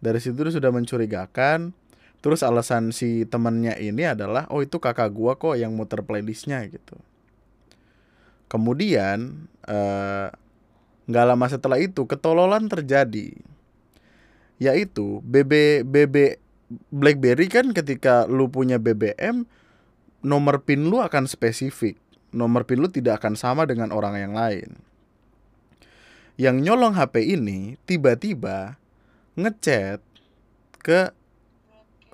Dari 0.04 0.20
situ 0.20 0.36
sudah 0.52 0.68
mencurigakan. 0.68 1.72
Terus 2.20 2.44
alasan 2.44 2.92
si 2.92 3.24
temennya 3.24 3.80
ini 3.80 4.04
adalah, 4.04 4.44
oh 4.52 4.60
itu 4.60 4.76
kakak 4.76 5.08
gua 5.16 5.40
kok 5.40 5.56
yang 5.56 5.72
muter 5.72 6.04
playlistnya 6.04 6.60
gitu. 6.68 7.00
Kemudian 8.52 9.48
eh, 9.64 10.28
nggak 11.06 11.24
lama 11.26 11.46
setelah 11.48 11.78
itu 11.80 12.04
ketololan 12.04 12.66
terjadi, 12.68 13.32
yaitu 14.58 15.22
BB 15.22 15.86
BB 15.86 16.42
BlackBerry 16.90 17.46
kan 17.46 17.70
ketika 17.70 18.26
lu 18.26 18.50
punya 18.50 18.76
BBM 18.82 19.46
nomor 20.24 20.64
PIN 20.64 20.88
lu 20.88 21.02
akan 21.02 21.28
spesifik. 21.28 21.98
Nomor 22.32 22.68
PIN 22.68 22.84
lu 22.84 22.88
tidak 22.88 23.22
akan 23.22 23.38
sama 23.38 23.64
dengan 23.64 23.92
orang 23.94 24.16
yang 24.16 24.32
lain. 24.36 24.76
Yang 26.36 26.56
nyolong 26.68 26.92
HP 26.92 27.32
ini 27.38 27.80
tiba-tiba 27.88 28.76
ngechat 29.40 30.04
ke 30.84 31.12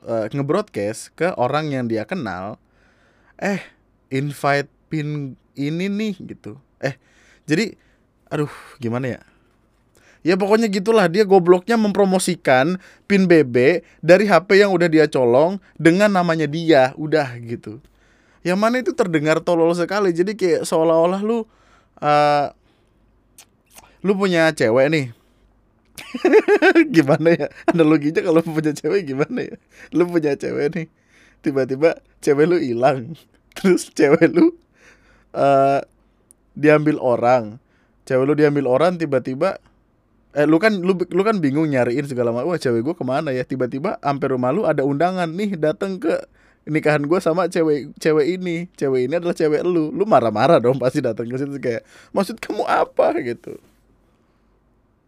uh, 0.07 0.27
ngebroadcast 0.31 1.11
ke 1.19 1.35
orang 1.35 1.75
yang 1.75 1.91
dia 1.91 2.07
kenal. 2.07 2.59
Eh 3.39 3.59
invite 4.15 4.71
pin 4.87 5.35
ini 5.59 5.91
nih 5.91 6.15
gitu. 6.23 6.59
Eh 6.79 6.95
jadi 7.51 7.75
aduh 8.31 8.53
gimana 8.79 9.19
ya? 9.19 9.23
Ya 10.23 10.39
pokoknya 10.39 10.71
gitulah 10.71 11.11
dia 11.11 11.27
gobloknya 11.27 11.75
mempromosikan 11.75 12.79
pin 13.11 13.27
BB 13.27 13.83
dari 13.99 14.31
HP 14.31 14.63
yang 14.63 14.71
udah 14.71 14.87
dia 14.87 15.11
colong 15.11 15.59
dengan 15.75 16.15
namanya 16.15 16.47
dia. 16.47 16.95
Udah 16.95 17.35
gitu 17.43 17.83
yang 18.43 18.59
mana 18.59 18.83
itu 18.83 18.91
terdengar 18.91 19.39
tolol 19.39 19.71
sekali. 19.75 20.11
Jadi 20.11 20.35
kayak 20.35 20.63
seolah-olah 20.67 21.23
lu 21.23 21.47
uh, 22.03 22.47
lu 24.03 24.13
punya 24.19 24.51
cewek 24.51 24.87
nih. 24.91 25.07
Gimana 26.95 27.29
ya? 27.39 27.47
Analoginya 27.71 28.21
kalau 28.23 28.43
punya 28.43 28.75
cewek 28.75 29.07
gimana 29.07 29.47
ya? 29.47 29.57
Lu 29.95 30.09
punya 30.11 30.35
cewek 30.35 30.75
nih 30.75 30.87
tiba-tiba 31.43 31.99
cewek 32.23 32.47
lu 32.51 32.57
hilang. 32.59 33.15
Terus 33.59 33.91
cewek 33.95 34.31
lu 34.35 34.55
uh, 35.37 35.83
diambil 36.59 36.99
orang. 36.99 37.63
Cewek 38.07 38.25
lu 38.27 38.35
diambil 38.35 38.67
orang 38.67 38.99
tiba-tiba 38.99 39.63
eh 40.33 40.49
lu 40.49 40.57
kan 40.57 40.81
lu 40.81 40.97
lu 40.97 41.23
kan 41.23 41.39
bingung 41.39 41.69
nyariin 41.71 42.09
segala 42.11 42.33
macam. 42.35 42.51
Wah 42.51 42.59
cewek 42.59 42.83
gua 42.83 42.95
ke 42.99 43.05
mana 43.05 43.31
ya? 43.31 43.47
Tiba-tiba 43.47 44.01
hampir 44.01 44.33
rumah 44.33 44.51
lu 44.51 44.67
ada 44.67 44.83
undangan 44.83 45.29
nih 45.31 45.55
datang 45.61 46.01
ke 46.03 46.19
nikahan 46.67 47.03
gue 47.03 47.19
sama 47.19 47.51
cewek 47.51 47.95
cewek 47.99 48.27
ini. 48.39 48.71
Cewek 48.79 49.11
ini 49.11 49.15
adalah 49.19 49.35
cewek 49.35 49.63
lu. 49.67 49.91
Lu 49.91 50.05
marah-marah 50.07 50.63
dong 50.63 50.79
pasti 50.79 51.03
datang 51.03 51.27
ke 51.27 51.37
situ 51.39 51.59
kayak 51.59 51.83
maksud 52.15 52.39
kamu 52.39 52.65
apa? 52.67 53.15
gitu. 53.23 53.59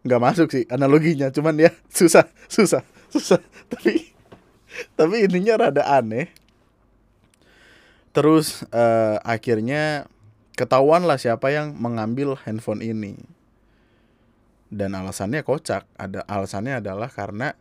Nggak 0.05 0.21
masuk 0.21 0.47
sih 0.53 0.63
analoginya 0.69 1.33
cuman 1.33 1.57
ya 1.57 1.71
susah 1.97 2.27
susah 2.45 2.83
susah. 3.09 3.41
Tapi 3.71 4.13
tapi 4.99 5.15
ininya 5.25 5.67
rada 5.67 5.83
aneh. 5.87 6.29
Terus 8.15 8.63
eh, 8.71 9.17
akhirnya 9.23 10.07
ketahuan 10.55 11.03
lah 11.03 11.19
siapa 11.19 11.51
yang 11.51 11.75
mengambil 11.75 12.39
handphone 12.47 12.79
ini. 12.83 13.19
Dan 14.71 14.95
alasannya 14.95 15.43
kocak. 15.43 15.87
Ada 15.95 16.23
alasannya 16.27 16.83
adalah 16.83 17.07
karena 17.07 17.55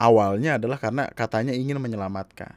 awalnya 0.00 0.56
adalah 0.58 0.78
karena 0.78 1.10
katanya 1.12 1.52
ingin 1.54 1.78
menyelamatkan. 1.78 2.54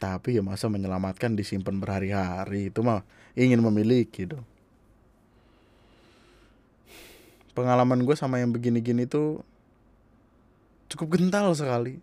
Tapi 0.00 0.40
ya 0.40 0.42
masa 0.42 0.72
menyelamatkan 0.72 1.36
disimpan 1.36 1.76
berhari-hari 1.76 2.72
itu 2.72 2.80
mah 2.80 3.04
ingin 3.36 3.60
memiliki 3.60 4.24
dong. 4.24 4.44
Pengalaman 7.52 8.00
gue 8.08 8.16
sama 8.16 8.40
yang 8.40 8.48
begini-gini 8.48 9.04
tuh 9.04 9.44
cukup 10.88 11.20
gental 11.20 11.52
sekali. 11.52 12.00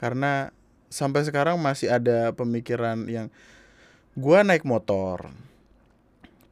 Karena 0.00 0.50
sampai 0.92 1.24
sekarang 1.24 1.56
masih 1.56 1.88
ada 1.88 2.36
pemikiran 2.36 3.08
yang 3.08 3.32
gua 4.12 4.44
naik 4.44 4.68
motor 4.68 5.32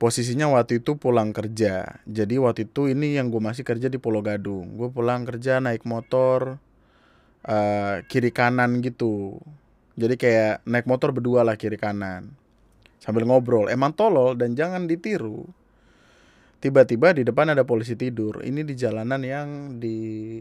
posisinya 0.00 0.48
waktu 0.56 0.80
itu 0.80 0.96
pulang 0.96 1.36
kerja. 1.36 2.00
Jadi 2.08 2.40
waktu 2.40 2.72
itu 2.72 2.88
ini 2.88 3.20
yang 3.20 3.28
gue 3.28 3.38
masih 3.44 3.68
kerja 3.68 3.92
di 3.92 4.00
Pulau 4.00 4.24
Gadung. 4.24 4.80
Gue 4.80 4.88
pulang 4.88 5.28
kerja 5.28 5.60
naik 5.60 5.84
motor 5.84 6.56
eh, 7.44 8.00
kiri 8.08 8.32
kanan 8.32 8.80
gitu. 8.80 9.36
Jadi 10.00 10.16
kayak 10.16 10.64
naik 10.64 10.88
motor 10.88 11.12
berdua 11.12 11.44
lah 11.44 11.60
kiri 11.60 11.76
kanan. 11.76 12.32
Sambil 12.96 13.28
ngobrol. 13.28 13.68
Emang 13.68 13.92
tolol 13.92 14.40
dan 14.40 14.56
jangan 14.56 14.88
ditiru. 14.88 15.44
Tiba-tiba 16.64 17.12
di 17.12 17.22
depan 17.28 17.52
ada 17.52 17.68
polisi 17.68 17.92
tidur. 17.92 18.40
Ini 18.40 18.64
di 18.64 18.72
jalanan 18.72 19.20
yang 19.20 19.48
di 19.76 20.40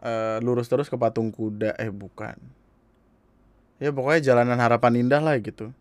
eh, 0.00 0.36
lurus 0.40 0.64
terus 0.72 0.88
ke 0.88 0.96
patung 0.96 1.28
kuda. 1.28 1.76
Eh 1.76 1.92
bukan. 1.92 2.40
Ya 3.84 3.92
pokoknya 3.92 4.32
jalanan 4.32 4.56
harapan 4.56 5.04
indah 5.04 5.20
lah 5.20 5.36
gitu 5.36 5.76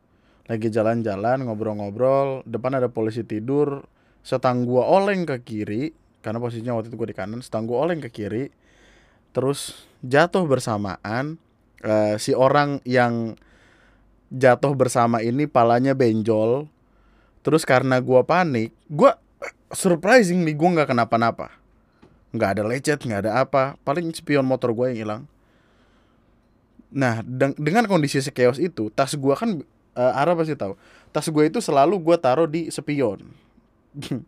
lagi 0.52 0.68
jalan-jalan 0.68 1.48
ngobrol-ngobrol 1.48 2.44
depan 2.44 2.76
ada 2.76 2.92
polisi 2.92 3.24
tidur 3.24 3.88
setang 4.20 4.68
gua 4.68 4.84
oleng 4.92 5.24
ke 5.24 5.40
kiri 5.40 5.96
karena 6.20 6.44
posisinya 6.44 6.76
waktu 6.76 6.92
itu 6.92 7.00
gua 7.00 7.08
di 7.08 7.16
kanan 7.16 7.40
setang 7.40 7.64
gua 7.64 7.88
oleng 7.88 8.04
ke 8.04 8.12
kiri 8.12 8.52
terus 9.32 9.88
jatuh 10.04 10.44
bersamaan 10.44 11.40
eh, 11.88 12.20
si 12.20 12.36
orang 12.36 12.84
yang 12.84 13.40
jatuh 14.28 14.76
bersama 14.76 15.24
ini 15.24 15.48
palanya 15.48 15.96
benjol 15.96 16.68
terus 17.48 17.64
karena 17.64 18.04
gua 18.04 18.28
panik 18.28 18.76
gua 18.92 19.16
surprising 19.72 20.44
nih 20.44 20.56
gua 20.56 20.70
nggak 20.80 20.90
kenapa-napa. 20.92 21.48
Nggak 22.32 22.50
ada 22.60 22.64
lecet 22.68 23.00
nggak 23.04 23.28
ada 23.28 23.32
apa 23.44 23.76
paling 23.84 24.12
spion 24.16 24.48
motor 24.48 24.72
gue 24.72 24.96
yang 24.96 25.00
hilang. 25.04 25.22
Nah 26.92 27.24
deng- 27.24 27.60
dengan 27.60 27.88
kondisi 27.88 28.24
sekeos 28.24 28.60
itu 28.60 28.88
tas 28.92 29.16
gue 29.16 29.36
kan 29.36 29.64
eh, 29.96 30.20
Ara 30.20 30.36
pasti 30.36 30.56
tahu. 30.56 30.76
Tas 31.12 31.28
gue 31.28 31.44
itu 31.48 31.60
selalu 31.60 32.00
gue 32.00 32.18
taruh 32.20 32.48
di 32.48 32.72
spion. 32.72 33.28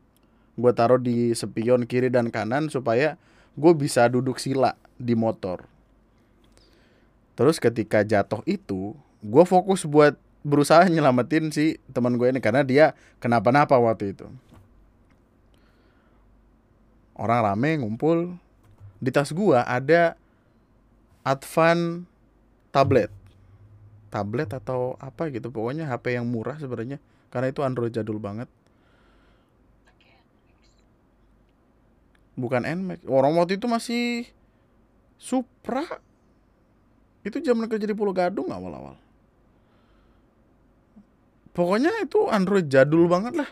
Gue 0.53 0.69
taruh 0.69 1.01
di 1.01 1.33
spion 1.33 1.81
kiri 1.89 2.13
dan 2.13 2.29
kanan 2.29 2.69
supaya 2.69 3.17
gue 3.57 3.73
bisa 3.73 4.05
duduk 4.05 4.37
sila 4.37 4.77
di 5.01 5.17
motor. 5.17 5.65
Terus 7.33 7.57
ketika 7.57 8.05
jatuh 8.05 8.45
itu 8.45 8.93
gue 9.25 9.43
fokus 9.49 9.81
buat 9.81 10.13
berusaha 10.45 10.85
nyelamatin 10.85 11.49
si 11.49 11.81
teman 11.89 12.21
gue 12.21 12.29
ini 12.29 12.37
karena 12.37 12.61
dia 12.61 12.93
kenapa-napa 13.17 13.73
waktu 13.81 14.13
itu. 14.13 14.29
Orang 17.17 17.45
rame 17.45 17.81
ngumpul. 17.81 18.37
Di 18.97 19.11
tas 19.11 19.29
gua 19.35 19.67
ada 19.67 20.15
Advan 21.27 22.07
tablet 22.71 23.11
tablet 24.13 24.53
atau 24.53 24.93
apa 25.01 25.33
gitu. 25.33 25.49
Pokoknya 25.49 25.89
HP 25.89 26.13
yang 26.13 26.29
murah 26.29 26.61
sebenarnya. 26.61 27.01
Karena 27.33 27.49
itu 27.49 27.65
Android 27.65 27.89
jadul 27.89 28.21
banget. 28.21 28.45
Bukan 32.33 32.65
Nmax 32.65 33.05
orang 33.09 33.33
waktu 33.37 33.57
itu 33.57 33.65
masih 33.65 34.29
Supra. 35.17 35.85
Itu 37.23 37.39
zaman 37.39 37.65
kerja 37.71 37.87
di 37.89 37.95
Pulau 37.95 38.13
Gadung 38.13 38.51
awal-awal. 38.51 38.99
Pokoknya 41.53 41.93
itu 42.01 42.27
Android 42.27 42.67
jadul 42.67 43.05
banget 43.05 43.37
lah. 43.37 43.49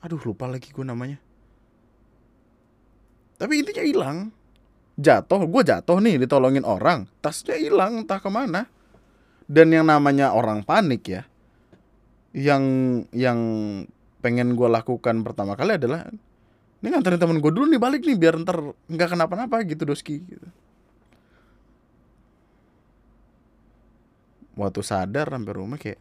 Aduh 0.00 0.22
lupa 0.22 0.46
lagi 0.46 0.70
gue 0.70 0.86
namanya. 0.86 1.18
Tapi 3.36 3.60
intinya 3.60 3.84
hilang 3.84 4.18
jatuh 4.94 5.46
gue 5.46 5.62
jatuh 5.66 5.98
nih 5.98 6.22
ditolongin 6.22 6.62
orang 6.62 7.10
tasnya 7.18 7.58
hilang 7.58 8.04
entah 8.06 8.20
ke 8.22 8.30
mana. 8.30 8.66
Dan 9.44 9.76
yang 9.76 9.84
namanya 9.84 10.32
orang 10.32 10.64
panik 10.64 11.04
ya 11.04 11.22
yang 12.34 12.64
yang 13.12 13.38
pengen 14.24 14.56
gue 14.56 14.66
lakukan 14.66 15.20
pertama 15.20 15.54
kali 15.54 15.76
adalah 15.76 16.08
ini 16.80 16.86
nganterin 16.88 17.20
temen 17.20 17.38
gue 17.38 17.52
dulu 17.52 17.68
nih 17.68 17.78
balik 17.78 18.02
nih 18.08 18.16
biar 18.16 18.40
ntar 18.40 18.72
nggak 18.88 19.08
kenapa-napa 19.14 19.62
gitu 19.68 19.84
doski 19.84 20.24
gitu. 20.24 20.48
waktu 24.54 24.80
sadar 24.86 25.26
sampai 25.30 25.54
rumah 25.54 25.78
kayak 25.78 25.98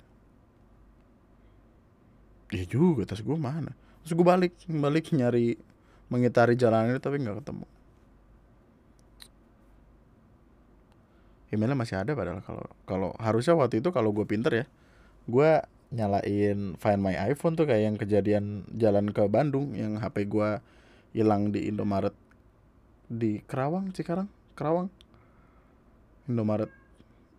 ya 2.54 2.64
juga 2.70 3.10
tas 3.10 3.22
gue 3.22 3.38
mana? 3.38 3.74
Terus 4.06 4.14
gue 4.14 4.26
balik 4.26 4.54
balik 4.70 5.10
nyari 5.10 5.58
mengitari 6.10 6.54
jalan 6.54 6.94
itu 6.94 7.02
tapi 7.02 7.18
nggak 7.18 7.42
ketemu 7.42 7.66
emailnya 11.54 11.78
masih 11.78 12.02
ada 12.02 12.18
padahal 12.18 12.42
kalau 12.42 12.66
kalau 12.90 13.10
harusnya 13.22 13.54
waktu 13.54 13.86
itu 13.86 13.94
kalau 13.94 14.10
gue 14.10 14.26
pinter 14.26 14.52
ya 14.52 14.66
gue 15.30 15.62
nyalain 15.94 16.74
Find 16.82 17.02
My 17.06 17.14
iPhone 17.30 17.54
tuh 17.54 17.70
kayak 17.70 17.84
yang 17.94 17.96
kejadian 18.02 18.66
jalan 18.74 19.14
ke 19.14 19.22
Bandung 19.30 19.78
yang 19.78 20.02
HP 20.02 20.26
gue 20.26 20.58
hilang 21.14 21.54
di 21.54 21.70
Indomaret 21.70 22.18
di 23.06 23.46
Kerawang 23.46 23.94
Cikarang 23.94 24.28
Kerawang. 24.58 24.90
Indomaret 26.26 26.72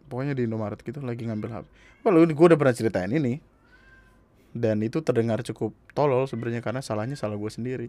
pokoknya 0.07 0.39
di 0.39 0.47
Indomaret 0.47 0.79
gitu 0.83 1.03
lagi 1.03 1.27
ngambil 1.27 1.51
HP 1.51 1.65
Walau 2.05 2.29
gue 2.29 2.47
udah 2.53 2.59
pernah 2.59 2.77
ceritain 2.77 3.11
ini. 3.11 3.41
Dan 4.55 4.87
itu 4.87 5.03
terdengar 5.03 5.43
cukup 5.43 5.75
tolol 5.99 6.31
sebenarnya 6.31 6.63
karena 6.63 6.79
salahnya 6.79 7.19
salah 7.19 7.35
gue 7.35 7.51
sendiri. 7.51 7.89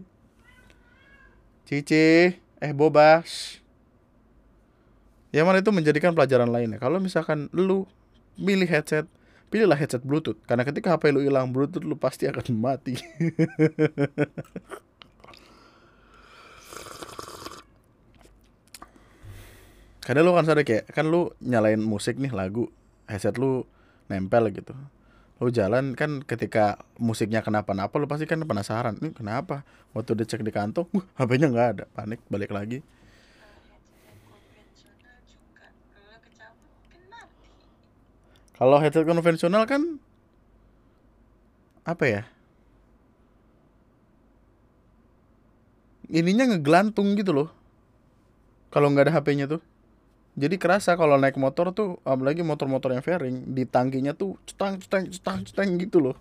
Cici 1.62 2.34
eh 2.58 2.72
Bobas 2.74 3.62
yang 5.36 5.44
mana 5.44 5.60
itu 5.60 5.68
menjadikan 5.68 6.16
pelajaran 6.16 6.48
lainnya 6.48 6.80
kalau 6.80 6.96
misalkan 6.96 7.52
lu 7.52 7.84
milih 8.40 8.64
headset 8.64 9.04
pilihlah 9.50 9.78
headset 9.78 10.02
bluetooth. 10.02 10.38
Karena 10.44 10.66
ketika 10.66 10.94
HP 10.94 11.14
lu 11.14 11.22
hilang 11.22 11.54
bluetooth 11.54 11.84
lu 11.84 11.96
pasti 11.98 12.26
akan 12.26 12.46
mati. 12.64 12.98
Kadang 20.06 20.22
lu 20.22 20.32
kan 20.38 20.46
sadar 20.46 20.62
kayak 20.62 20.86
kan 20.94 21.10
lu 21.10 21.34
nyalain 21.42 21.82
musik 21.82 22.14
nih 22.14 22.30
lagu 22.30 22.70
headset 23.10 23.34
lu 23.38 23.66
nempel 24.06 24.50
gitu. 24.54 24.74
Lu 25.36 25.52
jalan 25.52 25.92
kan 25.98 26.22
ketika 26.24 26.80
musiknya 26.96 27.42
kenapa-napa 27.42 27.92
lu 27.98 28.06
pasti 28.06 28.24
kan 28.24 28.40
penasaran. 28.40 28.96
Ini 29.02 29.12
kenapa? 29.12 29.66
Waktu 29.92 30.22
dia 30.22 30.26
cek 30.30 30.46
di 30.46 30.52
kantong 30.54 30.86
HP-nya 31.18 31.50
nggak 31.50 31.68
ada. 31.76 31.84
Panik 31.90 32.22
balik 32.30 32.54
lagi 32.54 32.86
kalau 38.56 38.80
headset 38.80 39.04
konvensional 39.04 39.68
kan 39.68 40.00
apa 41.84 42.04
ya? 42.08 42.22
Ininya 46.08 46.48
ngegelantung 46.48 47.12
gitu 47.20 47.36
loh. 47.36 47.48
Kalau 48.72 48.88
nggak 48.90 49.12
ada 49.12 49.14
HP-nya 49.20 49.46
tuh. 49.46 49.62
Jadi 50.36 50.60
kerasa 50.60 50.96
kalau 50.96 51.16
naik 51.16 51.36
motor 51.40 51.72
tuh 51.72 51.96
apalagi 52.04 52.44
motor-motor 52.44 52.92
yang 52.92 53.00
fairing 53.00 53.56
di 53.56 53.64
tangkinya 53.64 54.12
tuh 54.12 54.36
cetang 54.44 54.76
cetang 54.80 55.08
cetang 55.08 55.38
cetang 55.44 55.68
gitu 55.76 56.00
loh. 56.00 56.16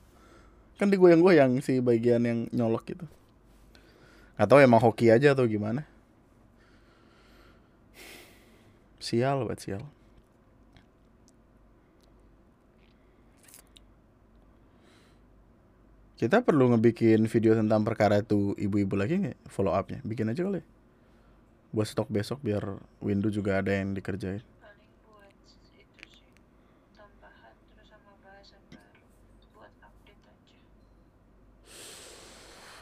Kan 0.75 0.91
digoyang-goyang 0.91 1.63
si 1.63 1.79
bagian 1.79 2.23
yang 2.27 2.39
nyolok 2.51 2.83
gitu. 2.95 3.07
Tahu 4.35 4.59
emang 4.59 4.83
hoki 4.83 5.07
aja 5.07 5.31
atau 5.31 5.47
gimana. 5.47 5.87
Sial 8.99 9.47
buat 9.47 9.59
sial 9.59 9.94
kita 16.15 16.39
perlu 16.47 16.71
ngebikin 16.71 17.27
video 17.27 17.59
tentang 17.59 17.83
perkara 17.83 18.23
itu 18.23 18.55
ibu-ibu 18.55 18.95
lagi 18.95 19.19
nggak? 19.19 19.51
Follow 19.51 19.75
upnya. 19.75 19.99
Bikin 20.07 20.31
aja 20.31 20.47
kali. 20.47 20.63
Buat 21.75 21.91
stok 21.91 22.07
besok 22.07 22.39
biar 22.39 22.79
window 23.03 23.27
juga 23.27 23.59
ada 23.59 23.75
yang 23.75 23.91
dikerjain. 23.91 24.39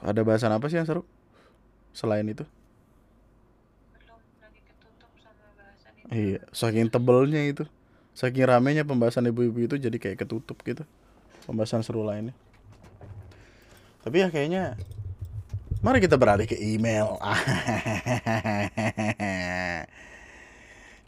Ada 0.04 0.19
bahasan 0.22 0.52
apa 0.52 0.67
sih 0.67 0.76
yang 0.76 0.86
seru? 0.86 1.08
Selain 1.96 2.28
itu. 2.28 2.43
Iya, 6.12 6.43
saking 6.52 6.91
tebelnya 6.91 7.41
itu. 7.41 7.63
Saking 8.13 8.46
ramenya 8.46 8.86
pembahasan 8.86 9.26
ibu-ibu 9.32 9.65
itu 9.65 9.80
jadi 9.80 9.98
kayak 9.98 10.28
ketutup 10.28 10.60
gitu. 10.62 10.84
Pembahasan 11.48 11.82
seru 11.82 12.06
lainnya. 12.06 12.36
Tapi 14.04 14.20
ya 14.20 14.28
kayaknya 14.28 14.76
mari 15.80 16.04
kita 16.04 16.20
beralih 16.20 16.44
ke 16.44 16.60
email. 16.60 17.16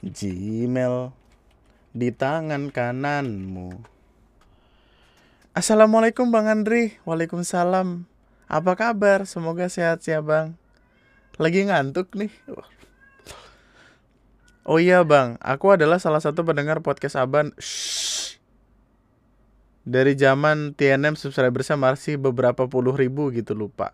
Gmail 0.05 1.11
di 1.91 2.09
tangan 2.15 2.71
kananmu. 2.71 3.83
Assalamualaikum 5.51 6.31
Bang 6.31 6.47
Andri. 6.47 6.95
Waalaikumsalam. 7.03 8.07
Apa 8.47 8.71
kabar? 8.79 9.27
Semoga 9.27 9.67
sehat 9.67 10.07
ya 10.07 10.23
Bang. 10.23 10.55
Lagi 11.35 11.67
ngantuk 11.67 12.15
nih. 12.15 12.31
Oh 14.65 14.79
iya 14.79 15.03
Bang, 15.03 15.35
aku 15.43 15.75
adalah 15.75 15.99
salah 15.99 16.23
satu 16.23 16.47
pendengar 16.47 16.79
podcast 16.79 17.19
Aban. 17.19 17.51
Shh. 17.59 18.14
Dari 19.85 20.17
zaman 20.17 20.73
TNM 20.73 21.13
subscribersnya 21.13 21.77
masih 21.77 22.17
beberapa 22.17 22.65
puluh 22.65 22.97
ribu 22.97 23.29
gitu 23.29 23.53
lupa. 23.53 23.93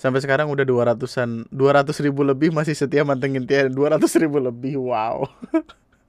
Sampai 0.00 0.24
sekarang 0.24 0.48
udah 0.48 0.64
200-an, 0.64 1.52
200 1.52 1.92
ribu 2.00 2.24
lebih 2.24 2.56
masih 2.56 2.72
setia 2.72 3.04
mantengin 3.04 3.44
TNM. 3.44 3.76
200 3.76 4.00
ribu 4.20 4.40
lebih, 4.40 4.80
wow. 4.80 5.28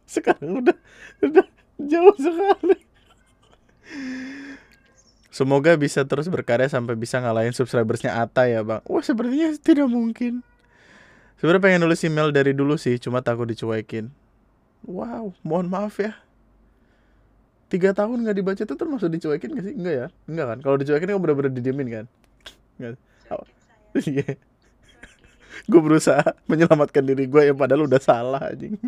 Sekarang 0.07 0.63
udah, 0.63 0.75
udah 1.19 1.47
jauh 1.75 2.15
sekali. 2.15 2.79
Semoga 5.31 5.79
bisa 5.79 6.03
terus 6.03 6.27
berkarya 6.27 6.67
sampai 6.67 6.99
bisa 6.99 7.19
ngalahin 7.23 7.55
subscribersnya 7.55 8.19
Ata 8.19 8.51
ya 8.51 8.63
bang. 8.67 8.83
Wah 8.83 9.03
sepertinya 9.03 9.55
tidak 9.59 9.87
mungkin. 9.87 10.43
Sebenarnya 11.39 11.63
pengen 11.63 11.81
nulis 11.87 12.03
email 12.03 12.29
dari 12.35 12.51
dulu 12.51 12.75
sih, 12.75 12.99
cuma 12.99 13.23
takut 13.23 13.47
dicuekin. 13.47 14.11
Wow, 14.83 15.33
mohon 15.41 15.71
maaf 15.71 15.97
ya. 15.97 16.19
Tiga 17.71 17.95
tahun 17.95 18.27
nggak 18.27 18.35
dibaca 18.35 18.61
itu 18.67 18.75
termasuk 18.75 19.07
dicuekin 19.15 19.55
gak 19.55 19.63
sih? 19.63 19.73
Enggak 19.79 19.95
ya? 19.95 20.07
Enggak 20.27 20.45
kan? 20.51 20.57
Kalau 20.59 20.75
dicuekin 20.75 21.07
kan 21.07 21.19
bener-bener 21.23 21.51
didiemin 21.55 21.87
kan? 21.87 22.05
Enggak. 22.75 22.99
Iya. 23.91 24.39
gue 25.67 25.81
berusaha 25.83 26.23
menyelamatkan 26.47 27.03
diri 27.03 27.27
gue 27.27 27.41
yang 27.51 27.59
padahal 27.59 27.83
udah 27.83 27.99
salah 27.99 28.39
anjing. 28.51 28.79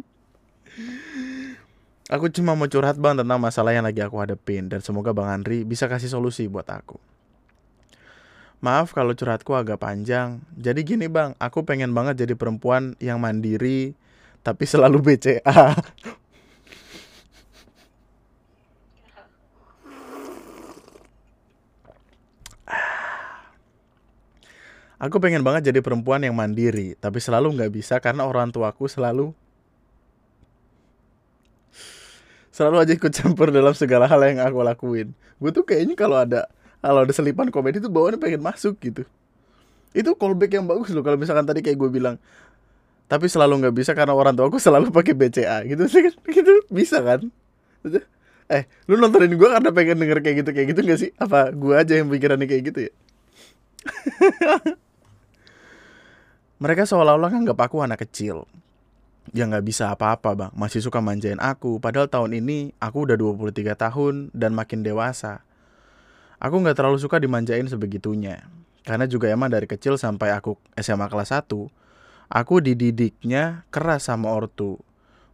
Aku 2.11 2.31
cuma 2.31 2.55
mau 2.55 2.67
curhat 2.67 2.99
bang 2.99 3.19
tentang 3.19 3.39
masalah 3.39 3.71
yang 3.75 3.83
lagi 3.87 4.03
aku 4.03 4.19
hadepin 4.19 4.71
dan 4.71 4.79
semoga 4.79 5.15
bang 5.15 5.39
Andri 5.39 5.63
bisa 5.67 5.91
kasih 5.91 6.11
solusi 6.11 6.47
buat 6.47 6.67
aku. 6.67 6.99
Maaf 8.63 8.95
kalau 8.95 9.11
curhatku 9.11 9.51
agak 9.59 9.83
panjang. 9.83 10.39
Jadi 10.55 10.87
gini 10.87 11.11
bang, 11.11 11.35
aku 11.35 11.67
pengen 11.67 11.91
banget 11.91 12.23
jadi 12.23 12.35
perempuan 12.39 12.95
yang 13.03 13.19
mandiri 13.19 13.91
tapi 14.39 14.63
selalu 14.63 15.03
BCA. 15.03 15.75
Aku 25.03 25.19
pengen 25.19 25.43
banget 25.43 25.67
jadi 25.67 25.83
perempuan 25.83 26.23
yang 26.23 26.31
mandiri, 26.31 26.95
tapi 26.95 27.19
selalu 27.19 27.59
nggak 27.59 27.71
bisa 27.75 27.99
karena 27.99 28.23
orang 28.23 28.55
tuaku 28.55 28.87
selalu 28.87 29.35
selalu 32.55 32.77
aja 32.79 32.93
ikut 32.95 33.11
campur 33.11 33.51
dalam 33.51 33.75
segala 33.75 34.07
hal 34.07 34.23
yang 34.23 34.39
aku 34.39 34.63
lakuin. 34.63 35.11
Gue 35.43 35.51
tuh 35.51 35.67
kayaknya 35.67 35.99
kalau 35.99 36.23
ada 36.23 36.47
kalau 36.79 37.03
ada 37.03 37.11
selipan 37.11 37.51
komedi 37.51 37.83
tuh 37.83 37.91
bawaannya 37.91 38.15
pengen 38.15 38.39
masuk 38.39 38.79
gitu. 38.79 39.03
Itu 39.91 40.15
callback 40.15 40.55
yang 40.55 40.71
bagus 40.71 40.95
loh 40.95 41.03
kalau 41.03 41.19
misalkan 41.19 41.43
tadi 41.43 41.59
kayak 41.59 41.75
gue 41.83 41.89
bilang 41.91 42.15
tapi 43.11 43.27
selalu 43.27 43.59
nggak 43.59 43.75
bisa 43.75 43.91
karena 43.91 44.15
orang 44.15 44.39
tua 44.39 44.47
aku 44.47 44.55
selalu 44.55 44.87
pakai 44.87 45.11
BCA 45.19 45.67
gitu 45.67 45.83
kan? 45.83 46.15
Gitu 46.31 46.51
bisa 46.71 47.03
kan? 47.03 47.27
Eh 48.47 48.63
lu 48.87 48.95
nontonin 48.95 49.35
gue 49.35 49.49
karena 49.51 49.67
pengen 49.75 49.99
denger 49.99 50.23
kayak 50.23 50.35
gitu 50.47 50.49
kayak 50.55 50.67
gitu 50.71 50.79
gak 50.87 50.99
sih? 51.03 51.11
Apa 51.19 51.51
gue 51.51 51.75
aja 51.75 51.99
yang 51.99 52.07
pikirannya 52.07 52.47
kayak 52.47 52.63
gitu 52.71 52.79
ya 52.87 52.93
mereka 56.63 56.87
seolah-olah 56.87 57.27
nganggap 57.27 57.59
aku 57.67 57.83
anak 57.83 58.07
kecil. 58.07 58.47
Yang 59.35 59.47
nggak 59.51 59.65
bisa 59.67 59.83
apa-apa 59.91 60.31
bang. 60.31 60.51
Masih 60.55 60.79
suka 60.79 61.03
manjain 61.03 61.43
aku. 61.43 61.83
Padahal 61.83 62.07
tahun 62.07 62.39
ini 62.39 62.71
aku 62.79 63.03
udah 63.03 63.19
23 63.19 63.75
tahun 63.75 64.31
dan 64.31 64.55
makin 64.55 64.79
dewasa. 64.79 65.43
Aku 66.39 66.63
nggak 66.63 66.79
terlalu 66.79 67.03
suka 67.03 67.19
dimanjain 67.19 67.67
sebegitunya. 67.67 68.47
Karena 68.87 69.03
juga 69.11 69.27
emang 69.27 69.51
dari 69.51 69.67
kecil 69.67 69.99
sampai 69.99 70.31
aku 70.31 70.55
SMA 70.79 71.11
kelas 71.11 71.35
1 71.35 71.51
aku 72.31 72.63
dididiknya 72.63 73.67
keras 73.69 74.07
sama 74.07 74.31
ortu. 74.31 74.79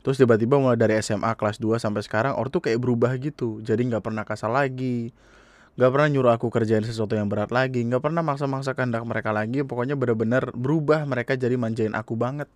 Terus 0.02 0.20
tiba-tiba 0.20 0.58
mulai 0.58 0.80
dari 0.80 0.98
SMA 1.00 1.32
kelas 1.38 1.62
2 1.62 1.78
sampai 1.78 2.02
sekarang 2.02 2.36
ortu 2.36 2.60
kayak 2.60 2.82
berubah 2.82 3.14
gitu. 3.22 3.62
Jadi 3.62 3.88
nggak 3.88 4.04
pernah 4.04 4.28
kasar 4.28 4.50
lagi 4.50 5.16
nggak 5.80 5.92
pernah 5.96 6.08
nyuruh 6.12 6.36
aku 6.36 6.52
kerjain 6.52 6.84
sesuatu 6.84 7.16
yang 7.16 7.32
berat 7.32 7.56
lagi. 7.56 7.80
Nggak 7.88 8.04
pernah 8.04 8.20
maksa-maksa 8.20 8.76
kehendak 8.76 9.08
mereka 9.08 9.32
lagi. 9.32 9.64
Pokoknya 9.64 9.96
bener-bener 9.96 10.52
berubah 10.52 11.08
mereka 11.08 11.40
jadi 11.40 11.56
manjain 11.56 11.96
aku 11.96 12.20
banget. 12.20 12.52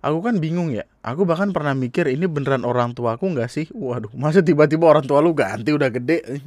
Aku 0.00 0.24
kan 0.24 0.40
bingung 0.40 0.72
ya. 0.72 0.88
Aku 1.04 1.28
bahkan 1.28 1.52
pernah 1.52 1.76
mikir 1.76 2.08
ini 2.08 2.24
beneran 2.24 2.64
orang 2.64 2.96
tua 2.96 3.20
aku 3.20 3.28
nggak 3.28 3.52
sih? 3.52 3.68
Waduh 3.76 4.08
masa 4.22 4.40
tiba-tiba 4.40 4.88
orang 4.88 5.04
tua 5.04 5.20
lu 5.20 5.36
ganti 5.36 5.68
udah 5.76 5.92
gede? 5.92 6.40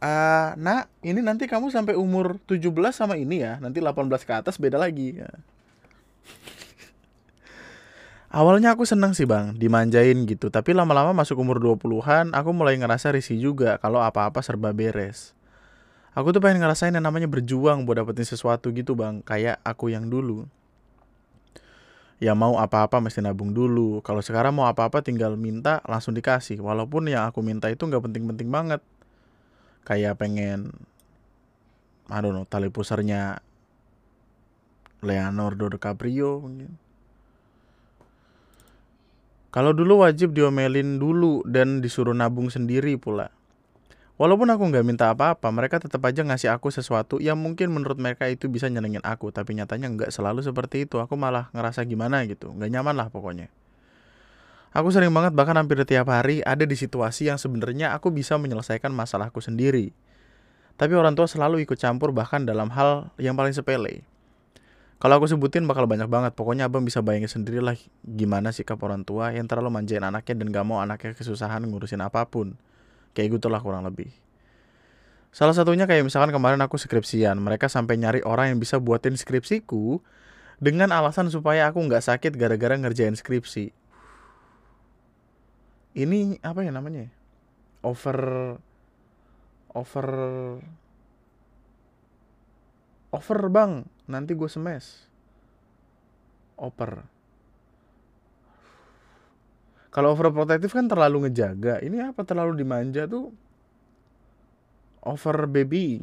Uh, 0.00 0.56
nak 0.64 0.88
ini 1.04 1.20
nanti 1.20 1.44
kamu 1.44 1.68
sampai 1.68 1.92
umur 1.92 2.40
17 2.48 2.72
sama 2.96 3.20
ini 3.20 3.44
ya. 3.44 3.60
Nanti 3.60 3.84
18 3.84 4.08
ke 4.24 4.32
atas 4.32 4.56
beda 4.56 4.80
lagi. 4.80 5.20
Awalnya 8.34 8.74
aku 8.74 8.82
seneng 8.82 9.14
sih 9.14 9.30
bang, 9.30 9.54
dimanjain 9.54 10.26
gitu. 10.26 10.50
Tapi 10.50 10.74
lama-lama 10.74 11.14
masuk 11.14 11.38
umur 11.38 11.62
20-an, 11.62 12.34
aku 12.34 12.50
mulai 12.50 12.74
ngerasa 12.74 13.14
risih 13.14 13.38
juga 13.38 13.78
kalau 13.78 14.02
apa-apa 14.02 14.42
serba 14.42 14.74
beres. 14.74 15.38
Aku 16.18 16.34
tuh 16.34 16.42
pengen 16.42 16.58
ngerasain 16.58 16.90
yang 16.90 17.06
namanya 17.06 17.30
berjuang 17.30 17.86
buat 17.86 18.02
dapetin 18.02 18.26
sesuatu 18.26 18.74
gitu 18.74 18.98
bang, 18.98 19.22
kayak 19.22 19.62
aku 19.62 19.94
yang 19.94 20.10
dulu. 20.10 20.50
Ya 22.18 22.34
mau 22.34 22.58
apa-apa 22.58 22.98
mesti 22.98 23.22
nabung 23.22 23.54
dulu. 23.54 24.02
Kalau 24.02 24.18
sekarang 24.18 24.50
mau 24.58 24.66
apa-apa 24.66 24.98
tinggal 24.98 25.38
minta 25.38 25.78
langsung 25.86 26.10
dikasih. 26.10 26.58
Walaupun 26.58 27.06
yang 27.06 27.30
aku 27.30 27.38
minta 27.38 27.70
itu 27.70 27.86
nggak 27.86 28.02
penting-penting 28.02 28.50
banget. 28.50 28.82
Kayak 29.86 30.18
pengen, 30.18 30.74
I 32.10 32.18
don't 32.18 32.50
tali 32.50 32.66
pusarnya 32.66 33.38
Leonardo 35.06 35.70
DiCaprio 35.70 36.42
mungkin 36.42 36.82
kalau 39.54 39.70
dulu 39.70 40.02
wajib 40.02 40.34
diomelin 40.34 40.98
dulu 40.98 41.46
dan 41.46 41.78
disuruh 41.78 42.10
nabung 42.10 42.50
sendiri 42.50 42.98
pula. 42.98 43.30
Walaupun 44.18 44.50
aku 44.50 44.66
nggak 44.66 44.82
minta 44.82 45.06
apa-apa, 45.14 45.46
mereka 45.54 45.78
tetap 45.78 46.02
aja 46.02 46.26
ngasih 46.26 46.50
aku 46.50 46.74
sesuatu 46.74 47.22
yang 47.22 47.38
mungkin 47.38 47.70
menurut 47.70 47.94
mereka 48.02 48.26
itu 48.26 48.50
bisa 48.50 48.66
nyenengin 48.66 49.02
aku, 49.06 49.30
tapi 49.30 49.54
nyatanya 49.54 49.94
nggak 49.94 50.10
selalu 50.10 50.42
seperti 50.42 50.90
itu. 50.90 50.98
Aku 50.98 51.14
malah 51.14 51.54
ngerasa 51.54 51.86
gimana 51.86 52.26
gitu, 52.26 52.50
nggak 52.50 52.66
nyaman 52.66 52.98
lah 52.98 53.14
pokoknya. 53.14 53.46
Aku 54.74 54.90
sering 54.90 55.14
banget 55.14 55.38
bahkan 55.38 55.54
hampir 55.54 55.78
tiap 55.86 56.10
hari 56.10 56.42
ada 56.42 56.66
di 56.66 56.74
situasi 56.74 57.30
yang 57.30 57.38
sebenarnya 57.38 57.94
aku 57.94 58.10
bisa 58.10 58.34
menyelesaikan 58.34 58.90
masalahku 58.90 59.38
sendiri. 59.38 59.94
Tapi 60.74 60.98
orang 60.98 61.14
tua 61.14 61.30
selalu 61.30 61.62
ikut 61.62 61.78
campur 61.78 62.10
bahkan 62.10 62.42
dalam 62.42 62.74
hal 62.74 63.14
yang 63.22 63.38
paling 63.38 63.54
sepele. 63.54 64.02
Kalau 65.02 65.20
aku 65.20 65.26
sebutin 65.28 65.66
bakal 65.68 65.84
banyak 65.84 66.06
banget. 66.08 66.32
Pokoknya 66.32 66.70
abang 66.70 66.86
bisa 66.86 67.04
bayangin 67.04 67.28
sendiri 67.28 67.60
lah 67.60 67.76
gimana 68.06 68.54
sikap 68.54 68.80
orang 68.80 69.02
tua 69.02 69.34
yang 69.34 69.44
terlalu 69.44 69.74
manjain 69.74 70.04
anaknya 70.06 70.34
dan 70.38 70.46
gak 70.54 70.64
mau 70.64 70.78
anaknya 70.80 71.12
kesusahan 71.12 71.66
ngurusin 71.66 72.00
apa 72.00 72.24
pun. 72.30 72.56
Kayak 73.12 73.38
gitu 73.40 73.52
lah 73.52 73.60
kurang 73.60 73.84
lebih. 73.84 74.10
Salah 75.34 75.50
satunya 75.50 75.90
kayak 75.90 76.06
misalkan 76.06 76.30
kemarin 76.30 76.62
aku 76.62 76.78
skripsian. 76.78 77.36
Mereka 77.42 77.66
sampai 77.66 77.98
nyari 77.98 78.22
orang 78.22 78.54
yang 78.54 78.58
bisa 78.62 78.78
buatin 78.78 79.18
skripsiku 79.18 79.98
dengan 80.62 80.94
alasan 80.94 81.26
supaya 81.26 81.66
aku 81.66 81.82
nggak 81.82 82.06
sakit 82.06 82.38
gara-gara 82.38 82.78
ngerjain 82.78 83.18
skripsi. 83.18 83.74
Ini 85.94 86.38
apa 86.42 86.62
ya 86.62 86.70
namanya? 86.70 87.10
Over 87.82 88.18
over 89.74 90.06
over 93.10 93.38
bang 93.50 93.86
nanti 94.10 94.36
gue 94.36 94.50
smash 94.50 95.08
oper. 96.58 97.02
Kalau 99.94 100.10
overprotective 100.10 100.74
kan 100.74 100.90
terlalu 100.90 101.30
ngejaga. 101.30 101.78
Ini 101.78 102.10
apa 102.10 102.26
terlalu 102.26 102.58
dimanja 102.58 103.06
tuh? 103.06 103.30
Over 105.04 105.46
baby 105.46 106.02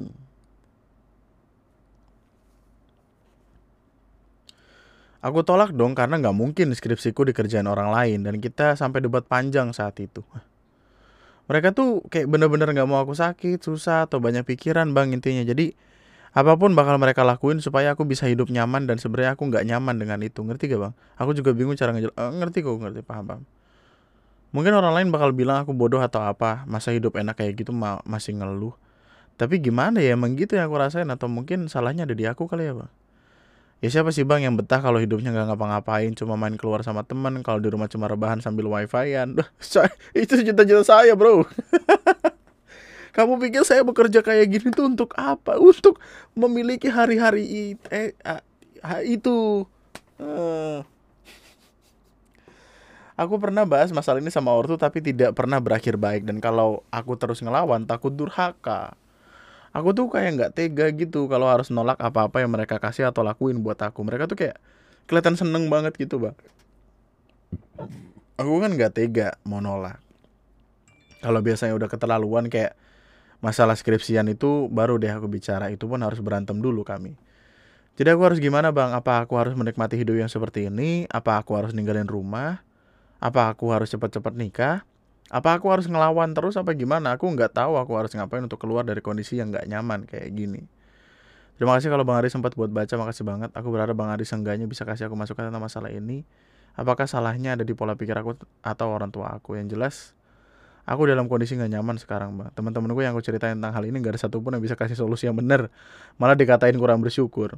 Aku 5.21 5.45
tolak 5.45 5.69
dong 5.77 5.93
karena 5.93 6.17
nggak 6.17 6.33
mungkin 6.33 6.73
skripsiku 6.73 7.29
dikerjain 7.29 7.69
orang 7.69 7.93
lain 7.93 8.25
dan 8.25 8.41
kita 8.41 8.73
sampai 8.73 9.05
debat 9.05 9.21
panjang 9.21 9.69
saat 9.69 9.93
itu. 10.01 10.25
Mereka 11.45 11.77
tuh 11.77 12.01
kayak 12.09 12.25
bener-bener 12.25 12.73
nggak 12.73 12.89
mau 12.89 13.05
aku 13.05 13.13
sakit, 13.13 13.61
susah 13.61 14.09
atau 14.09 14.17
banyak 14.17 14.41
pikiran 14.41 14.89
bang 14.97 15.13
intinya. 15.13 15.45
Jadi 15.45 15.77
apa 16.31 16.55
pun 16.55 16.71
bakal 16.71 16.95
mereka 16.95 17.27
lakuin 17.27 17.59
supaya 17.59 17.91
aku 17.91 18.07
bisa 18.07 18.23
hidup 18.23 18.47
nyaman 18.47 18.87
dan 18.87 18.95
sebenarnya 18.95 19.35
aku 19.35 19.51
nggak 19.51 19.67
nyaman 19.67 19.99
dengan 19.99 20.19
itu. 20.23 20.39
Ngerti 20.39 20.71
gak 20.71 20.79
bang? 20.79 20.93
Aku 21.19 21.35
juga 21.35 21.51
bingung 21.51 21.75
cara 21.75 21.91
ngejel 21.91 22.15
eh, 22.15 22.31
ngerti 22.39 22.63
kok 22.63 22.79
ngerti 22.79 23.03
paham 23.03 23.25
paham. 23.27 23.43
Mungkin 24.55 24.71
orang 24.71 24.95
lain 24.95 25.07
bakal 25.11 25.35
bilang 25.35 25.67
aku 25.67 25.75
bodoh 25.75 25.99
atau 25.99 26.23
apa 26.23 26.63
masa 26.67 26.95
hidup 26.95 27.19
enak 27.19 27.35
kayak 27.35 27.59
gitu 27.59 27.75
ma 27.75 27.99
masih 28.07 28.39
ngeluh. 28.39 28.71
Tapi 29.35 29.59
gimana 29.59 29.99
ya 29.99 30.15
emang 30.15 30.39
gitu 30.39 30.55
yang 30.55 30.71
aku 30.71 30.79
rasain? 30.79 31.07
Atau 31.11 31.27
mungkin 31.27 31.67
salahnya 31.67 32.07
ada 32.07 32.15
di 32.15 32.23
aku 32.23 32.47
kali 32.47 32.71
ya 32.71 32.79
bang? 32.79 32.91
Ya 33.83 33.89
siapa 33.91 34.15
sih 34.15 34.23
bang 34.23 34.47
yang 34.47 34.55
betah 34.55 34.79
kalau 34.79 35.03
hidupnya 35.03 35.35
nggak 35.35 35.51
ngapa-ngapain 35.51 36.15
cuma 36.15 36.39
main 36.39 36.55
keluar 36.55 36.85
sama 36.85 37.03
temen 37.03 37.43
kalau 37.43 37.59
di 37.59 37.67
rumah 37.67 37.91
cuma 37.91 38.07
rebahan 38.07 38.39
sambil 38.39 38.71
wifi-an? 38.71 39.35
Itu 40.15 40.39
cita-cita 40.39 40.83
saya 40.87 41.11
bro 41.17 41.43
Kamu 43.11 43.39
pikir 43.43 43.67
saya 43.67 43.83
bekerja 43.83 44.23
kayak 44.23 44.47
gini 44.47 44.69
tuh 44.71 44.87
untuk 44.87 45.11
apa? 45.19 45.59
Untuk 45.59 45.99
memiliki 46.31 46.87
hari-hari 46.87 47.75
it 47.75 47.83
eh, 47.91 48.15
itu. 49.03 49.67
Uh. 50.15 50.83
Aku 53.19 53.37
pernah 53.37 53.67
bahas 53.67 53.93
masalah 53.93 54.17
ini 54.17 54.33
sama 54.33 54.49
ortu 54.55 54.79
tapi 54.79 54.97
tidak 54.97 55.37
pernah 55.37 55.61
berakhir 55.61 55.93
baik 55.99 56.25
dan 56.25 56.41
kalau 56.41 56.81
aku 56.89 57.19
terus 57.19 57.43
ngelawan 57.43 57.85
takut 57.85 58.09
durhaka. 58.09 58.97
Aku 59.71 59.93
tuh 59.93 60.09
kayak 60.09 60.29
nggak 60.35 60.51
tega 60.57 60.89
gitu 60.91 61.29
kalau 61.31 61.47
harus 61.47 61.69
nolak 61.71 62.01
apa-apa 62.01 62.43
yang 62.43 62.51
mereka 62.51 62.81
kasih 62.81 63.07
atau 63.07 63.23
lakuin 63.23 63.61
buat 63.61 63.77
aku. 63.77 64.03
Mereka 64.03 64.25
tuh 64.25 64.35
kayak 64.39 64.57
kelihatan 65.05 65.37
seneng 65.37 65.69
banget 65.69 65.95
gitu, 66.01 66.17
Bang. 66.17 66.35
Aku 68.41 68.57
kan 68.57 68.73
nggak 68.73 68.97
tega 68.97 69.37
mau 69.45 69.61
nolak. 69.61 70.01
Kalau 71.21 71.39
biasanya 71.45 71.77
udah 71.77 71.87
keterlaluan 71.87 72.49
kayak 72.49 72.73
masalah 73.41 73.73
skripsian 73.73 74.29
itu 74.29 74.69
baru 74.69 75.01
deh 75.01 75.09
aku 75.09 75.27
bicara 75.27 75.73
itu 75.73 75.89
pun 75.89 75.99
harus 76.05 76.21
berantem 76.21 76.61
dulu 76.61 76.85
kami. 76.85 77.17
Jadi 77.99 78.07
aku 78.13 78.23
harus 78.23 78.39
gimana 78.39 78.71
bang? 78.71 78.95
Apa 78.95 79.25
aku 79.25 79.35
harus 79.35 79.51
menikmati 79.57 79.99
hidup 79.99 80.15
yang 80.15 80.31
seperti 80.31 80.71
ini? 80.71 81.09
Apa 81.11 81.43
aku 81.43 81.59
harus 81.59 81.75
ninggalin 81.75 82.07
rumah? 82.07 82.63
Apa 83.19 83.51
aku 83.51 83.69
harus 83.75 83.91
cepat-cepat 83.91 84.33
nikah? 84.33 84.87
Apa 85.27 85.59
aku 85.59 85.69
harus 85.69 85.85
ngelawan 85.85 86.31
terus 86.31 86.55
apa 86.55 86.71
gimana? 86.71 87.19
Aku 87.19 87.27
nggak 87.27 87.51
tahu 87.51 87.75
aku 87.75 87.93
harus 87.99 88.15
ngapain 88.15 88.41
untuk 88.41 88.57
keluar 88.57 88.87
dari 88.87 89.03
kondisi 89.03 89.37
yang 89.37 89.51
nggak 89.51 89.67
nyaman 89.67 90.07
kayak 90.07 90.31
gini. 90.31 90.65
Terima 91.59 91.77
kasih 91.77 91.93
kalau 91.93 92.01
bang 92.07 92.17
Ari 92.23 92.33
sempat 92.33 92.57
buat 92.57 92.71
baca 92.73 92.89
makasih 92.95 93.21
banget. 93.27 93.49
Aku 93.53 93.69
berharap 93.69 93.93
bang 93.93 94.09
Ari 94.15 94.25
seenggaknya 94.25 94.65
bisa 94.65 94.87
kasih 94.87 95.11
aku 95.11 95.19
masukan 95.19 95.51
tentang 95.51 95.61
masalah 95.61 95.91
ini. 95.93 96.23
Apakah 96.73 97.05
salahnya 97.05 97.59
ada 97.59 97.67
di 97.67 97.75
pola 97.75 97.99
pikir 97.99 98.15
aku 98.15 98.39
atau 98.63 98.87
orang 98.89 99.11
tua 99.11 99.35
aku? 99.35 99.59
Yang 99.59 99.67
jelas 99.75 99.95
aku 100.85 101.09
dalam 101.09 101.29
kondisi 101.29 101.57
nggak 101.57 101.71
nyaman 101.77 101.97
sekarang 102.01 102.33
mbak. 102.37 102.49
Teman-teman 102.57 102.89
gue 102.93 103.03
yang 103.05 103.13
aku 103.13 103.23
ceritain 103.25 103.57
tentang 103.57 103.73
hal 103.73 103.83
ini 103.85 103.97
nggak 104.01 104.17
ada 104.17 104.21
satupun 104.21 104.57
yang 104.57 104.63
bisa 104.63 104.73
kasih 104.73 104.97
solusi 104.97 105.29
yang 105.29 105.37
benar 105.37 105.69
malah 106.17 106.33
dikatain 106.33 106.77
kurang 106.77 107.01
bersyukur. 107.01 107.57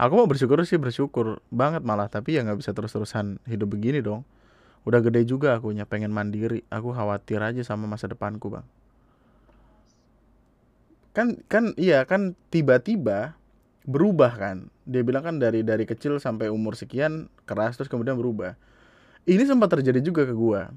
Aku 0.00 0.16
mau 0.16 0.24
bersyukur 0.24 0.56
sih 0.64 0.80
bersyukur 0.80 1.44
banget 1.52 1.84
malah. 1.84 2.08
Tapi 2.08 2.36
ya 2.36 2.44
nggak 2.44 2.64
bisa 2.64 2.72
terus-terusan 2.72 3.40
hidup 3.44 3.68
begini 3.68 4.00
dong. 4.00 4.24
Udah 4.88 5.04
gede 5.04 5.28
juga 5.28 5.56
akunya 5.56 5.84
pengen 5.84 6.08
mandiri. 6.08 6.64
Aku 6.72 6.96
khawatir 6.96 7.40
aja 7.44 7.60
sama 7.60 7.84
masa 7.84 8.08
depanku 8.08 8.48
bang. 8.48 8.64
Kan 11.12 11.42
kan 11.52 11.76
iya 11.76 12.00
kan 12.08 12.32
tiba-tiba 12.48 13.36
berubah 13.84 14.32
kan? 14.40 14.72
Dia 14.88 15.04
bilang 15.04 15.20
kan 15.26 15.36
dari 15.36 15.60
dari 15.60 15.84
kecil 15.84 16.16
sampai 16.16 16.48
umur 16.48 16.80
sekian 16.80 17.28
keras 17.44 17.76
terus 17.76 17.92
kemudian 17.92 18.16
berubah. 18.16 18.56
Ini 19.28 19.44
sempat 19.44 19.68
terjadi 19.68 20.00
juga 20.00 20.24
ke 20.24 20.32
gua 20.32 20.72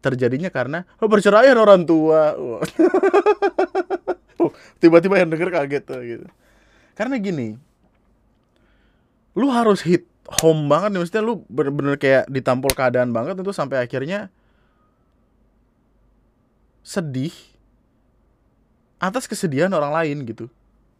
terjadinya 0.00 0.48
karena 0.48 0.88
oh, 0.98 1.08
perceraian 1.08 1.56
orang 1.56 1.84
tua. 1.84 2.34
tiba-tiba 4.80 5.20
yang 5.20 5.30
denger 5.30 5.52
kaget 5.52 5.84
tuh 5.84 6.00
gitu. 6.00 6.26
Karena 6.96 7.20
gini, 7.20 7.56
lu 9.36 9.52
harus 9.52 9.84
hit 9.84 10.08
home 10.40 10.68
banget 10.68 10.96
nih, 10.96 11.00
maksudnya 11.04 11.24
lu 11.24 11.44
bener-bener 11.52 11.96
kayak 12.00 12.24
ditampol 12.32 12.72
keadaan 12.72 13.12
banget 13.12 13.40
itu 13.40 13.52
sampai 13.52 13.84
akhirnya 13.84 14.32
sedih 16.80 17.32
atas 19.00 19.28
kesedihan 19.28 19.72
orang 19.72 19.92
lain 19.92 20.24
gitu. 20.24 20.48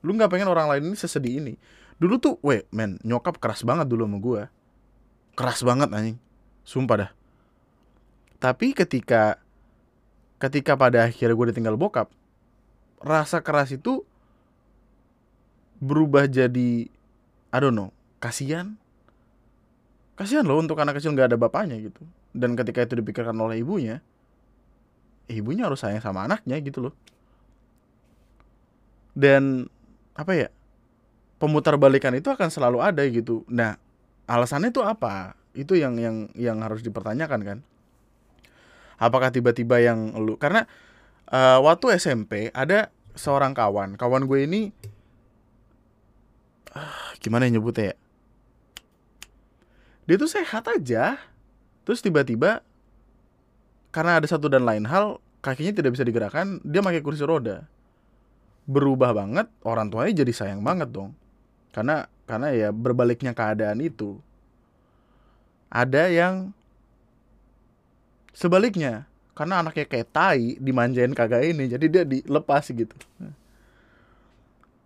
Lu 0.04 0.16
nggak 0.16 0.32
pengen 0.32 0.48
orang 0.48 0.68
lain 0.68 0.92
ini 0.92 0.96
sesedih 0.96 1.40
ini. 1.40 1.54
Dulu 2.00 2.16
tuh, 2.16 2.34
weh, 2.40 2.64
men, 2.72 2.96
nyokap 3.04 3.36
keras 3.36 3.60
banget 3.60 3.84
dulu 3.84 4.08
sama 4.08 4.18
gue. 4.20 4.42
Keras 5.36 5.60
banget 5.60 5.88
anjing. 5.92 6.16
Sumpah 6.64 6.96
dah 6.96 7.10
tapi 8.40 8.72
ketika 8.72 9.36
ketika 10.40 10.72
pada 10.74 11.04
akhirnya 11.06 11.36
gue 11.36 11.46
ditinggal 11.52 11.76
bokap 11.76 12.08
rasa 13.04 13.44
keras 13.44 13.76
itu 13.76 14.00
berubah 15.80 16.28
jadi 16.28 16.88
I 17.50 17.58
don't 17.58 17.76
know 17.76 17.92
kasihan. 18.20 18.76
Kasihan 20.16 20.44
loh 20.44 20.60
untuk 20.60 20.76
anak 20.76 21.00
kecil 21.00 21.16
nggak 21.16 21.32
ada 21.32 21.38
bapaknya 21.40 21.80
gitu. 21.80 22.04
Dan 22.36 22.52
ketika 22.56 22.84
itu 22.84 22.96
dipikirkan 23.00 23.36
oleh 23.40 23.64
ibunya 23.64 24.04
ibunya 25.30 25.64
harus 25.70 25.80
sayang 25.80 26.04
sama 26.04 26.28
anaknya 26.28 26.60
gitu 26.60 26.88
loh. 26.88 26.94
Dan 29.16 29.68
apa 30.16 30.32
ya 30.36 30.48
pemutar 31.40 31.80
balikan 31.80 32.12
itu 32.12 32.28
akan 32.28 32.52
selalu 32.52 32.84
ada 32.84 33.02
gitu. 33.08 33.44
Nah 33.48 33.80
alasannya 34.28 34.72
itu 34.72 34.84
apa? 34.84 35.34
Itu 35.56 35.74
yang 35.74 35.96
yang 35.96 36.28
yang 36.36 36.60
harus 36.60 36.84
dipertanyakan 36.84 37.40
kan 37.42 37.58
apakah 39.00 39.32
tiba-tiba 39.32 39.80
yang 39.80 40.12
lu 40.20 40.36
karena 40.36 40.68
uh, 41.32 41.58
waktu 41.64 41.96
SMP 41.96 42.52
ada 42.52 42.92
seorang 43.16 43.56
kawan 43.56 43.96
kawan 43.96 44.28
gue 44.28 44.44
ini 44.44 44.60
uh, 46.76 47.16
gimana 47.18 47.48
yang 47.48 47.58
nyebutnya 47.58 47.96
ya? 47.96 47.96
Dia 50.04 50.16
tuh 50.20 50.30
sehat 50.30 50.68
aja 50.68 51.16
terus 51.88 52.04
tiba-tiba 52.04 52.60
karena 53.90 54.20
ada 54.20 54.26
satu 54.28 54.46
dan 54.46 54.62
lain 54.62 54.86
hal 54.86 55.18
kakinya 55.42 55.80
tidak 55.80 55.96
bisa 55.96 56.04
digerakkan 56.04 56.60
dia 56.62 56.84
pakai 56.84 57.00
kursi 57.02 57.24
roda. 57.24 57.66
Berubah 58.68 59.16
banget 59.16 59.50
orang 59.66 59.90
tuanya 59.90 60.22
jadi 60.22 60.30
sayang 60.30 60.62
banget 60.62 60.92
dong. 60.94 61.16
Karena 61.74 62.06
karena 62.28 62.54
ya 62.54 62.68
berbaliknya 62.70 63.34
keadaan 63.34 63.82
itu 63.82 64.22
ada 65.70 66.10
yang 66.10 66.54
Sebaliknya, 68.30 69.10
karena 69.34 69.62
anaknya 69.64 69.86
kayak 69.86 70.08
tai 70.12 70.56
dimanjain 70.60 71.14
kagak 71.16 71.44
ini, 71.44 71.70
jadi 71.70 71.86
dia 71.90 72.04
dilepas 72.06 72.70
gitu. 72.70 72.94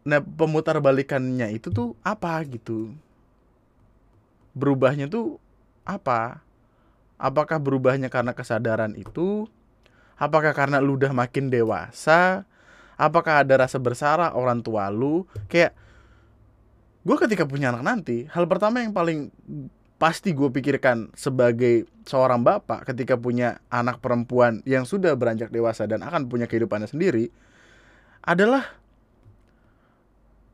Nah, 0.05 0.20
pemutar 0.20 0.76
balikannya 0.84 1.49
itu 1.57 1.72
tuh 1.72 1.97
apa 2.05 2.40
gitu? 2.45 2.92
Berubahnya 4.53 5.09
tuh 5.09 5.40
apa? 5.82 6.45
Apakah 7.16 7.57
berubahnya 7.57 8.12
karena 8.12 8.36
kesadaran 8.36 8.92
itu? 8.95 9.49
Apakah 10.14 10.53
karena 10.53 10.78
lu 10.78 11.01
udah 11.01 11.11
makin 11.11 11.49
dewasa? 11.49 12.45
Apakah 12.95 13.42
ada 13.42 13.66
rasa 13.66 13.80
bersalah 13.80 14.36
orang 14.36 14.62
tua 14.62 14.86
lu? 14.92 15.26
Kayak 15.51 15.74
gue 17.03 17.16
ketika 17.20 17.45
punya 17.45 17.74
anak 17.74 17.82
nanti, 17.82 18.28
hal 18.30 18.47
pertama 18.47 18.80
yang 18.84 18.95
paling 18.95 19.28
pasti 19.95 20.34
gue 20.34 20.51
pikirkan 20.51 21.14
sebagai 21.14 21.86
seorang 22.05 22.42
bapak 22.42 22.84
ketika 22.92 23.14
punya 23.14 23.62
anak 23.70 24.03
perempuan 24.03 24.61
yang 24.66 24.84
sudah 24.84 25.14
beranjak 25.14 25.55
dewasa 25.55 25.86
dan 25.86 26.03
akan 26.03 26.26
punya 26.26 26.51
kehidupannya 26.51 26.90
sendiri 26.90 27.30
adalah 28.24 28.74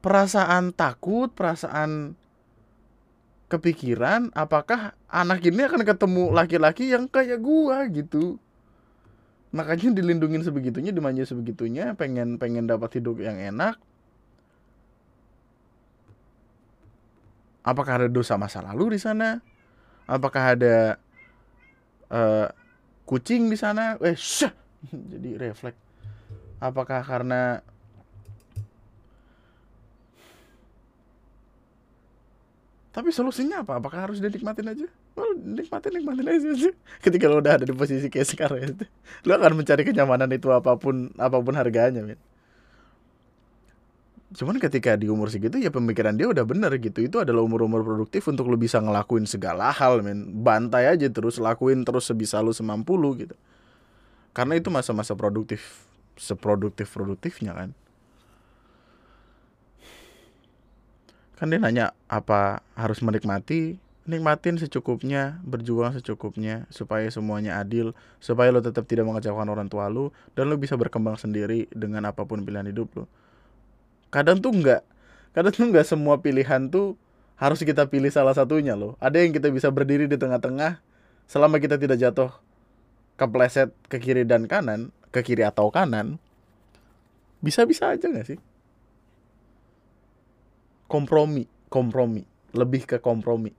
perasaan 0.05 0.72
takut, 0.76 1.32
perasaan 1.32 2.18
kepikiran 3.51 4.30
apakah 4.32 4.95
anak 5.11 5.43
ini 5.43 5.66
akan 5.66 5.82
ketemu 5.82 6.30
laki-laki 6.30 6.95
yang 6.95 7.11
kayak 7.11 7.43
gua 7.43 7.82
gitu. 7.91 8.38
Makanya 9.51 9.91
dilindungin 9.99 10.47
sebegitunya, 10.47 10.95
dimanja 10.95 11.26
sebegitunya, 11.26 11.99
pengen 11.99 12.38
pengen 12.38 12.70
dapat 12.70 13.03
hidup 13.03 13.18
yang 13.18 13.34
enak. 13.34 13.82
Apakah 17.61 18.04
ada 18.04 18.08
dosa 18.08 18.40
masa 18.40 18.64
lalu 18.64 18.96
di 18.96 19.00
sana? 19.00 19.40
Apakah 20.08 20.56
ada 20.56 20.96
uh, 22.08 22.48
kucing 23.04 23.52
di 23.52 23.56
sana? 23.61 24.00
Eh, 24.00 24.16
syah! 24.16 24.52
jadi 25.12 25.36
refleks. 25.36 25.78
Apakah 26.61 27.00
karena 27.04 27.64
Tapi 32.90 33.14
solusinya 33.14 33.62
apa? 33.62 33.78
Apakah 33.78 34.11
harus 34.11 34.18
dinikmatin 34.18 34.66
aja? 34.66 34.86
Oh, 35.14 35.30
nikmatin, 35.38 35.94
nikmatin 35.94 36.26
aja. 36.26 36.50
Ketika 37.06 37.30
lo 37.30 37.38
udah 37.38 37.54
ada 37.54 37.64
di 37.64 37.70
posisi 37.70 38.11
kayak 38.11 38.28
sekarang 38.28 38.61
itu, 38.66 38.84
lo 39.30 39.38
akan 39.38 39.62
mencari 39.62 39.86
kenyamanan 39.86 40.30
itu 40.34 40.50
apa 40.50 40.74
pun, 40.74 41.14
apa 41.14 41.38
pun 41.38 41.54
harganya, 41.54 42.02
men 42.02 42.18
cuman 44.31 44.62
ketika 44.62 44.95
di 44.95 45.11
umur 45.11 45.26
segitu 45.26 45.59
ya 45.59 45.74
pemikiran 45.74 46.14
dia 46.14 46.31
udah 46.31 46.47
bener 46.47 46.70
gitu. 46.78 47.03
Itu 47.03 47.18
adalah 47.18 47.43
umur-umur 47.43 47.83
produktif 47.83 48.31
untuk 48.31 48.47
lu 48.47 48.55
bisa 48.55 48.78
ngelakuin 48.78 49.26
segala 49.26 49.74
hal 49.74 50.07
men. 50.07 50.31
Bantai 50.47 50.87
aja 50.87 51.07
terus 51.11 51.43
lakuin 51.43 51.83
terus 51.83 52.07
sebisa 52.07 52.39
lu 52.39 52.55
semampu 52.55 52.95
lu 52.95 53.18
gitu. 53.18 53.35
Karena 54.31 54.55
itu 54.55 54.70
masa-masa 54.70 55.18
produktif 55.18 55.83
seproduktif 56.14 56.87
produktifnya 56.95 57.59
kan. 57.59 57.70
Kan 61.35 61.51
dia 61.51 61.59
nanya 61.59 61.87
apa 62.07 62.62
harus 62.78 63.03
menikmati? 63.03 63.81
Nikmatin 64.07 64.59
secukupnya 64.59 65.39
berjuang 65.45 65.95
secukupnya 65.99 66.66
supaya 66.72 67.07
semuanya 67.12 67.62
adil 67.62 67.95
supaya 68.18 68.51
lo 68.51 68.59
tetap 68.59 68.89
tidak 68.89 69.07
mengecewakan 69.07 69.53
orang 69.53 69.68
tua 69.70 69.87
lo 69.87 70.11
dan 70.35 70.51
lo 70.51 70.59
bisa 70.59 70.74
berkembang 70.74 71.14
sendiri 71.14 71.70
dengan 71.70 72.09
apa 72.09 72.26
pun 72.26 72.43
pilihan 72.43 72.66
hidup 72.74 72.91
lo 72.97 73.05
kadang 74.11 74.42
tuh 74.42 74.50
nggak 74.50 74.82
kadang 75.32 75.54
tuh 75.54 75.66
nggak 75.70 75.86
semua 75.86 76.18
pilihan 76.18 76.66
tuh 76.70 76.98
harus 77.40 77.62
kita 77.64 77.88
pilih 77.88 78.12
salah 78.12 78.36
satunya 78.36 78.76
loh. 78.76 79.00
Ada 79.00 79.24
yang 79.24 79.32
kita 79.32 79.48
bisa 79.48 79.72
berdiri 79.72 80.04
di 80.04 80.20
tengah-tengah 80.20 80.82
selama 81.24 81.56
kita 81.56 81.80
tidak 81.80 81.96
jatuh 81.96 82.30
kepleset 83.16 83.72
ke 83.88 83.96
kiri 83.96 84.28
dan 84.28 84.44
kanan 84.44 84.92
ke 85.08 85.24
kiri 85.24 85.46
atau 85.46 85.72
kanan 85.72 86.20
bisa-bisa 87.40 87.96
aja 87.96 88.04
nggak 88.11 88.36
sih? 88.36 88.38
Kompromi 90.90 91.48
kompromi. 91.70 92.26
Lebih 92.52 92.82
ke 92.84 92.96
kompromi. 92.98 93.54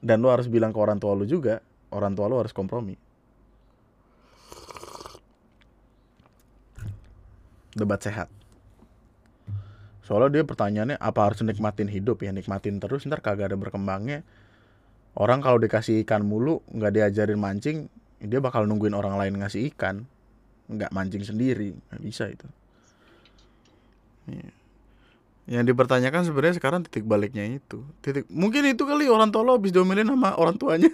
Dan 0.00 0.24
lo 0.24 0.32
harus 0.32 0.48
bilang 0.48 0.72
ke 0.72 0.78
orang 0.80 0.96
tua 0.96 1.12
lo 1.12 1.28
juga 1.28 1.60
orang 1.92 2.16
tua 2.16 2.30
lo 2.30 2.40
harus 2.40 2.54
kompromi. 2.56 2.96
Debat 7.76 8.00
sehat 8.00 8.39
soalnya 10.10 10.42
dia 10.42 10.42
pertanyaannya 10.42 10.98
apa 10.98 11.20
harus 11.22 11.38
nikmatin 11.46 11.86
hidup 11.86 12.26
ya? 12.26 12.34
Nikmatin 12.34 12.82
terus 12.82 13.06
ntar 13.06 13.22
kagak 13.22 13.54
ada 13.54 13.56
berkembangnya. 13.56 14.26
Orang 15.14 15.38
kalau 15.38 15.62
dikasih 15.62 16.02
ikan 16.02 16.26
mulu 16.26 16.66
nggak 16.74 16.98
diajarin 16.98 17.38
mancing 17.38 17.86
dia 18.18 18.42
bakal 18.42 18.66
nungguin 18.66 18.90
orang 18.90 19.14
lain 19.14 19.38
ngasih 19.38 19.70
ikan. 19.70 20.02
Nggak 20.66 20.90
mancing 20.90 21.22
sendiri 21.22 21.78
nggak 21.78 22.02
bisa 22.02 22.26
itu. 22.26 22.50
Iya. 24.26 24.50
yang 25.50 25.66
dipertanyakan 25.66 26.22
sebenarnya 26.22 26.62
sekarang 26.62 26.86
titik 26.86 27.06
baliknya 27.06 27.46
itu. 27.46 27.82
Titik 28.02 28.26
mungkin 28.30 28.66
itu 28.66 28.86
kali 28.86 29.06
orang 29.06 29.30
tua 29.30 29.46
lo 29.46 29.58
habis 29.58 29.70
diomelin 29.70 30.10
sama 30.10 30.34
orang 30.34 30.58
tuanya. 30.58 30.90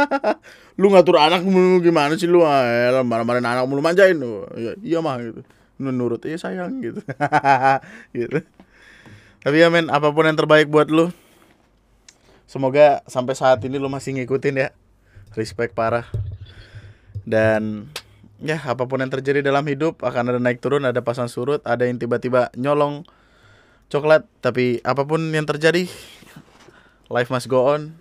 Lu 0.80 0.92
ngatur 0.92 1.16
anak 1.20 1.44
gimana 1.80 2.16
sih 2.16 2.24
lu? 2.24 2.44
Ah, 2.44 3.04
marah-marahin 3.04 3.44
anak 3.44 3.68
mulu 3.68 3.84
manjain. 3.84 4.16
Lu 4.16 4.48
iya, 4.56 4.72
iya 4.80 4.98
mah 5.04 5.20
gitu 5.20 5.44
menurut 5.78 6.22
iya 6.26 6.38
sayang 6.38 6.82
gitu. 6.82 7.00
Gitu. 8.16 8.46
Tapi 9.44 9.56
ya 9.60 9.68
men 9.68 9.92
apa 9.92 10.08
pun 10.14 10.24
yang 10.24 10.38
terbaik 10.38 10.72
buat 10.72 10.88
lu 10.88 11.12
semoga 12.48 13.02
sampai 13.10 13.34
saat 13.36 13.60
ini 13.66 13.76
lu 13.76 13.90
masih 13.90 14.16
ngikutin 14.16 14.54
ya. 14.56 14.68
Respect 15.34 15.74
parah. 15.74 16.06
Dan 17.26 17.90
ya 18.38 18.60
apa 18.60 18.86
pun 18.86 19.02
yang 19.02 19.10
terjadi 19.10 19.42
dalam 19.42 19.64
hidup 19.66 20.00
akan 20.04 20.36
ada 20.36 20.40
naik 20.40 20.60
turun 20.60 20.84
ada 20.84 21.00
pasang 21.00 21.32
surut 21.32 21.64
ada 21.64 21.88
yang 21.88 21.98
tiba-tiba 21.98 22.54
nyolong 22.54 23.04
coklat. 23.90 24.24
Tapi 24.40 24.80
apa 24.86 25.02
pun 25.04 25.20
yang 25.34 25.44
terjadi 25.44 25.90
life 27.10 27.28
must 27.28 27.50
go 27.50 27.68
on. 27.68 27.98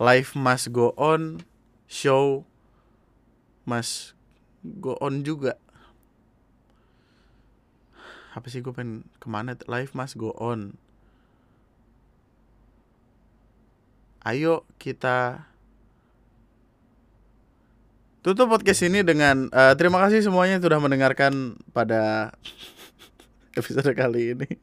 Life 0.00 0.32
must 0.34 0.72
go 0.74 0.92
on. 1.00 1.44
Show 1.90 2.46
must 3.66 4.19
go 4.64 4.96
on 5.00 5.24
juga. 5.24 5.56
Apa 8.36 8.46
sih 8.46 8.62
gue 8.62 8.70
pengen 8.70 9.08
ke 9.18 9.26
mana? 9.26 9.58
Life 9.66 9.96
must 9.96 10.14
go 10.20 10.36
on. 10.38 10.78
Ayo 14.20 14.68
kita 14.76 15.48
tutup 18.20 18.52
podcast 18.52 18.84
ini 18.84 19.00
dengan 19.00 19.48
eh, 19.48 19.74
terima 19.80 19.96
kasih 20.04 20.20
semuanya 20.20 20.60
yang 20.60 20.64
sudah 20.64 20.78
mendengarkan 20.78 21.56
pada 21.72 22.32
episode 23.58 23.90
kali 23.96 24.36
ini. 24.36 24.50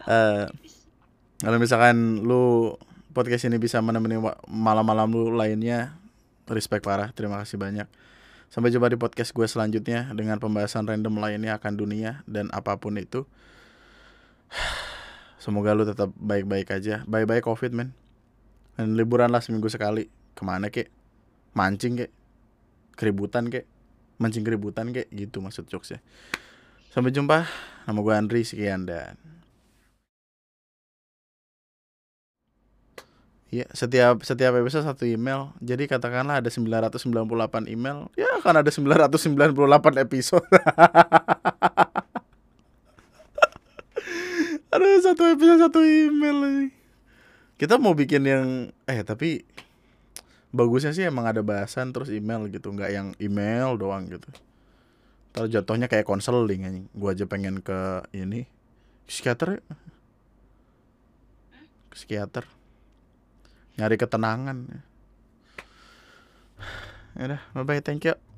Eh, 0.00 0.48
kalau 1.44 1.60
misalkan 1.60 2.24
lu 2.24 2.72
podcast 3.12 3.44
ini 3.44 3.60
bisa 3.60 3.84
menemani 3.84 4.16
malam-malam 4.48 5.12
lu 5.12 5.28
lainnya, 5.36 5.99
respect 6.50 6.84
parah. 6.84 7.14
Terima 7.14 7.38
kasih 7.40 7.56
banyak. 7.56 7.86
Sampai 8.50 8.74
jumpa 8.74 8.90
di 8.90 8.98
podcast 8.98 9.30
gue 9.30 9.46
selanjutnya 9.46 10.10
dengan 10.10 10.42
pembahasan 10.42 10.82
random 10.82 11.22
lainnya 11.22 11.54
akan 11.54 11.78
dunia 11.78 12.26
dan 12.26 12.50
apa 12.50 12.74
pun 12.82 12.98
itu. 12.98 13.22
Semoga 15.42 15.72
lu 15.72 15.86
tetap 15.86 16.10
baik-baik 16.18 16.74
aja. 16.74 17.06
Bye-bye 17.06 17.46
COVID, 17.46 17.72
men. 17.72 17.94
Dan 18.74 18.98
liburan 18.98 19.30
lah 19.30 19.38
seminggu 19.38 19.70
sekali. 19.70 20.10
Ke 20.34 20.42
mana 20.42 20.68
kek? 20.68 20.90
Mancing 21.54 22.02
kek? 22.02 22.10
Keributan 22.98 23.48
kek? 23.48 23.64
Mancing 24.18 24.42
keributan 24.42 24.90
kek? 24.90 25.06
Gitu 25.14 25.38
maksud 25.38 25.70
jokesnya. 25.70 26.02
Sampai 26.90 27.14
jumpa. 27.14 27.46
Nama 27.86 27.98
gue 28.02 28.14
Andri. 28.18 28.42
Sekian 28.42 28.82
dan... 28.82 29.29
Iya, 33.50 33.66
setiap 33.74 34.22
setiap 34.22 34.54
episode 34.54 34.86
satu 34.86 35.02
email. 35.02 35.50
Jadi 35.58 35.90
katakanlah 35.90 36.38
ada 36.38 36.46
998 36.46 37.66
email, 37.66 38.06
ya 38.14 38.38
akan 38.38 38.62
ada 38.62 38.70
998 38.70 39.98
episode. 40.06 40.46
ada 44.70 44.86
satu 45.02 45.22
episode 45.34 45.66
satu 45.66 45.82
email 45.82 46.36
lagi. 46.38 46.70
Kita 47.58 47.74
mau 47.82 47.90
bikin 47.98 48.22
yang 48.22 48.70
eh 48.86 49.02
tapi 49.02 49.42
bagusnya 50.54 50.94
sih 50.94 51.02
emang 51.10 51.26
ada 51.26 51.42
bahasan 51.42 51.90
terus 51.90 52.06
email 52.14 52.46
gitu, 52.54 52.70
nggak 52.70 52.90
yang 52.94 53.18
email 53.18 53.74
doang 53.74 54.06
gitu. 54.14 54.30
Ntar 55.34 55.50
jatuhnya 55.50 55.90
kayak 55.90 56.06
konseling 56.06 56.70
anjing. 56.70 56.86
Gua 56.94 57.18
aja 57.18 57.26
pengen 57.26 57.58
ke 57.66 58.06
ini 58.14 58.46
psikiater 59.10 59.58
ya. 59.58 59.62
Nyari 63.80 63.96
ketenangan. 63.96 64.58
Ya 67.18 67.26
udah 67.26 67.42
bye 67.58 67.66
bye 67.66 67.82
thank 67.82 68.06
you 68.06 68.29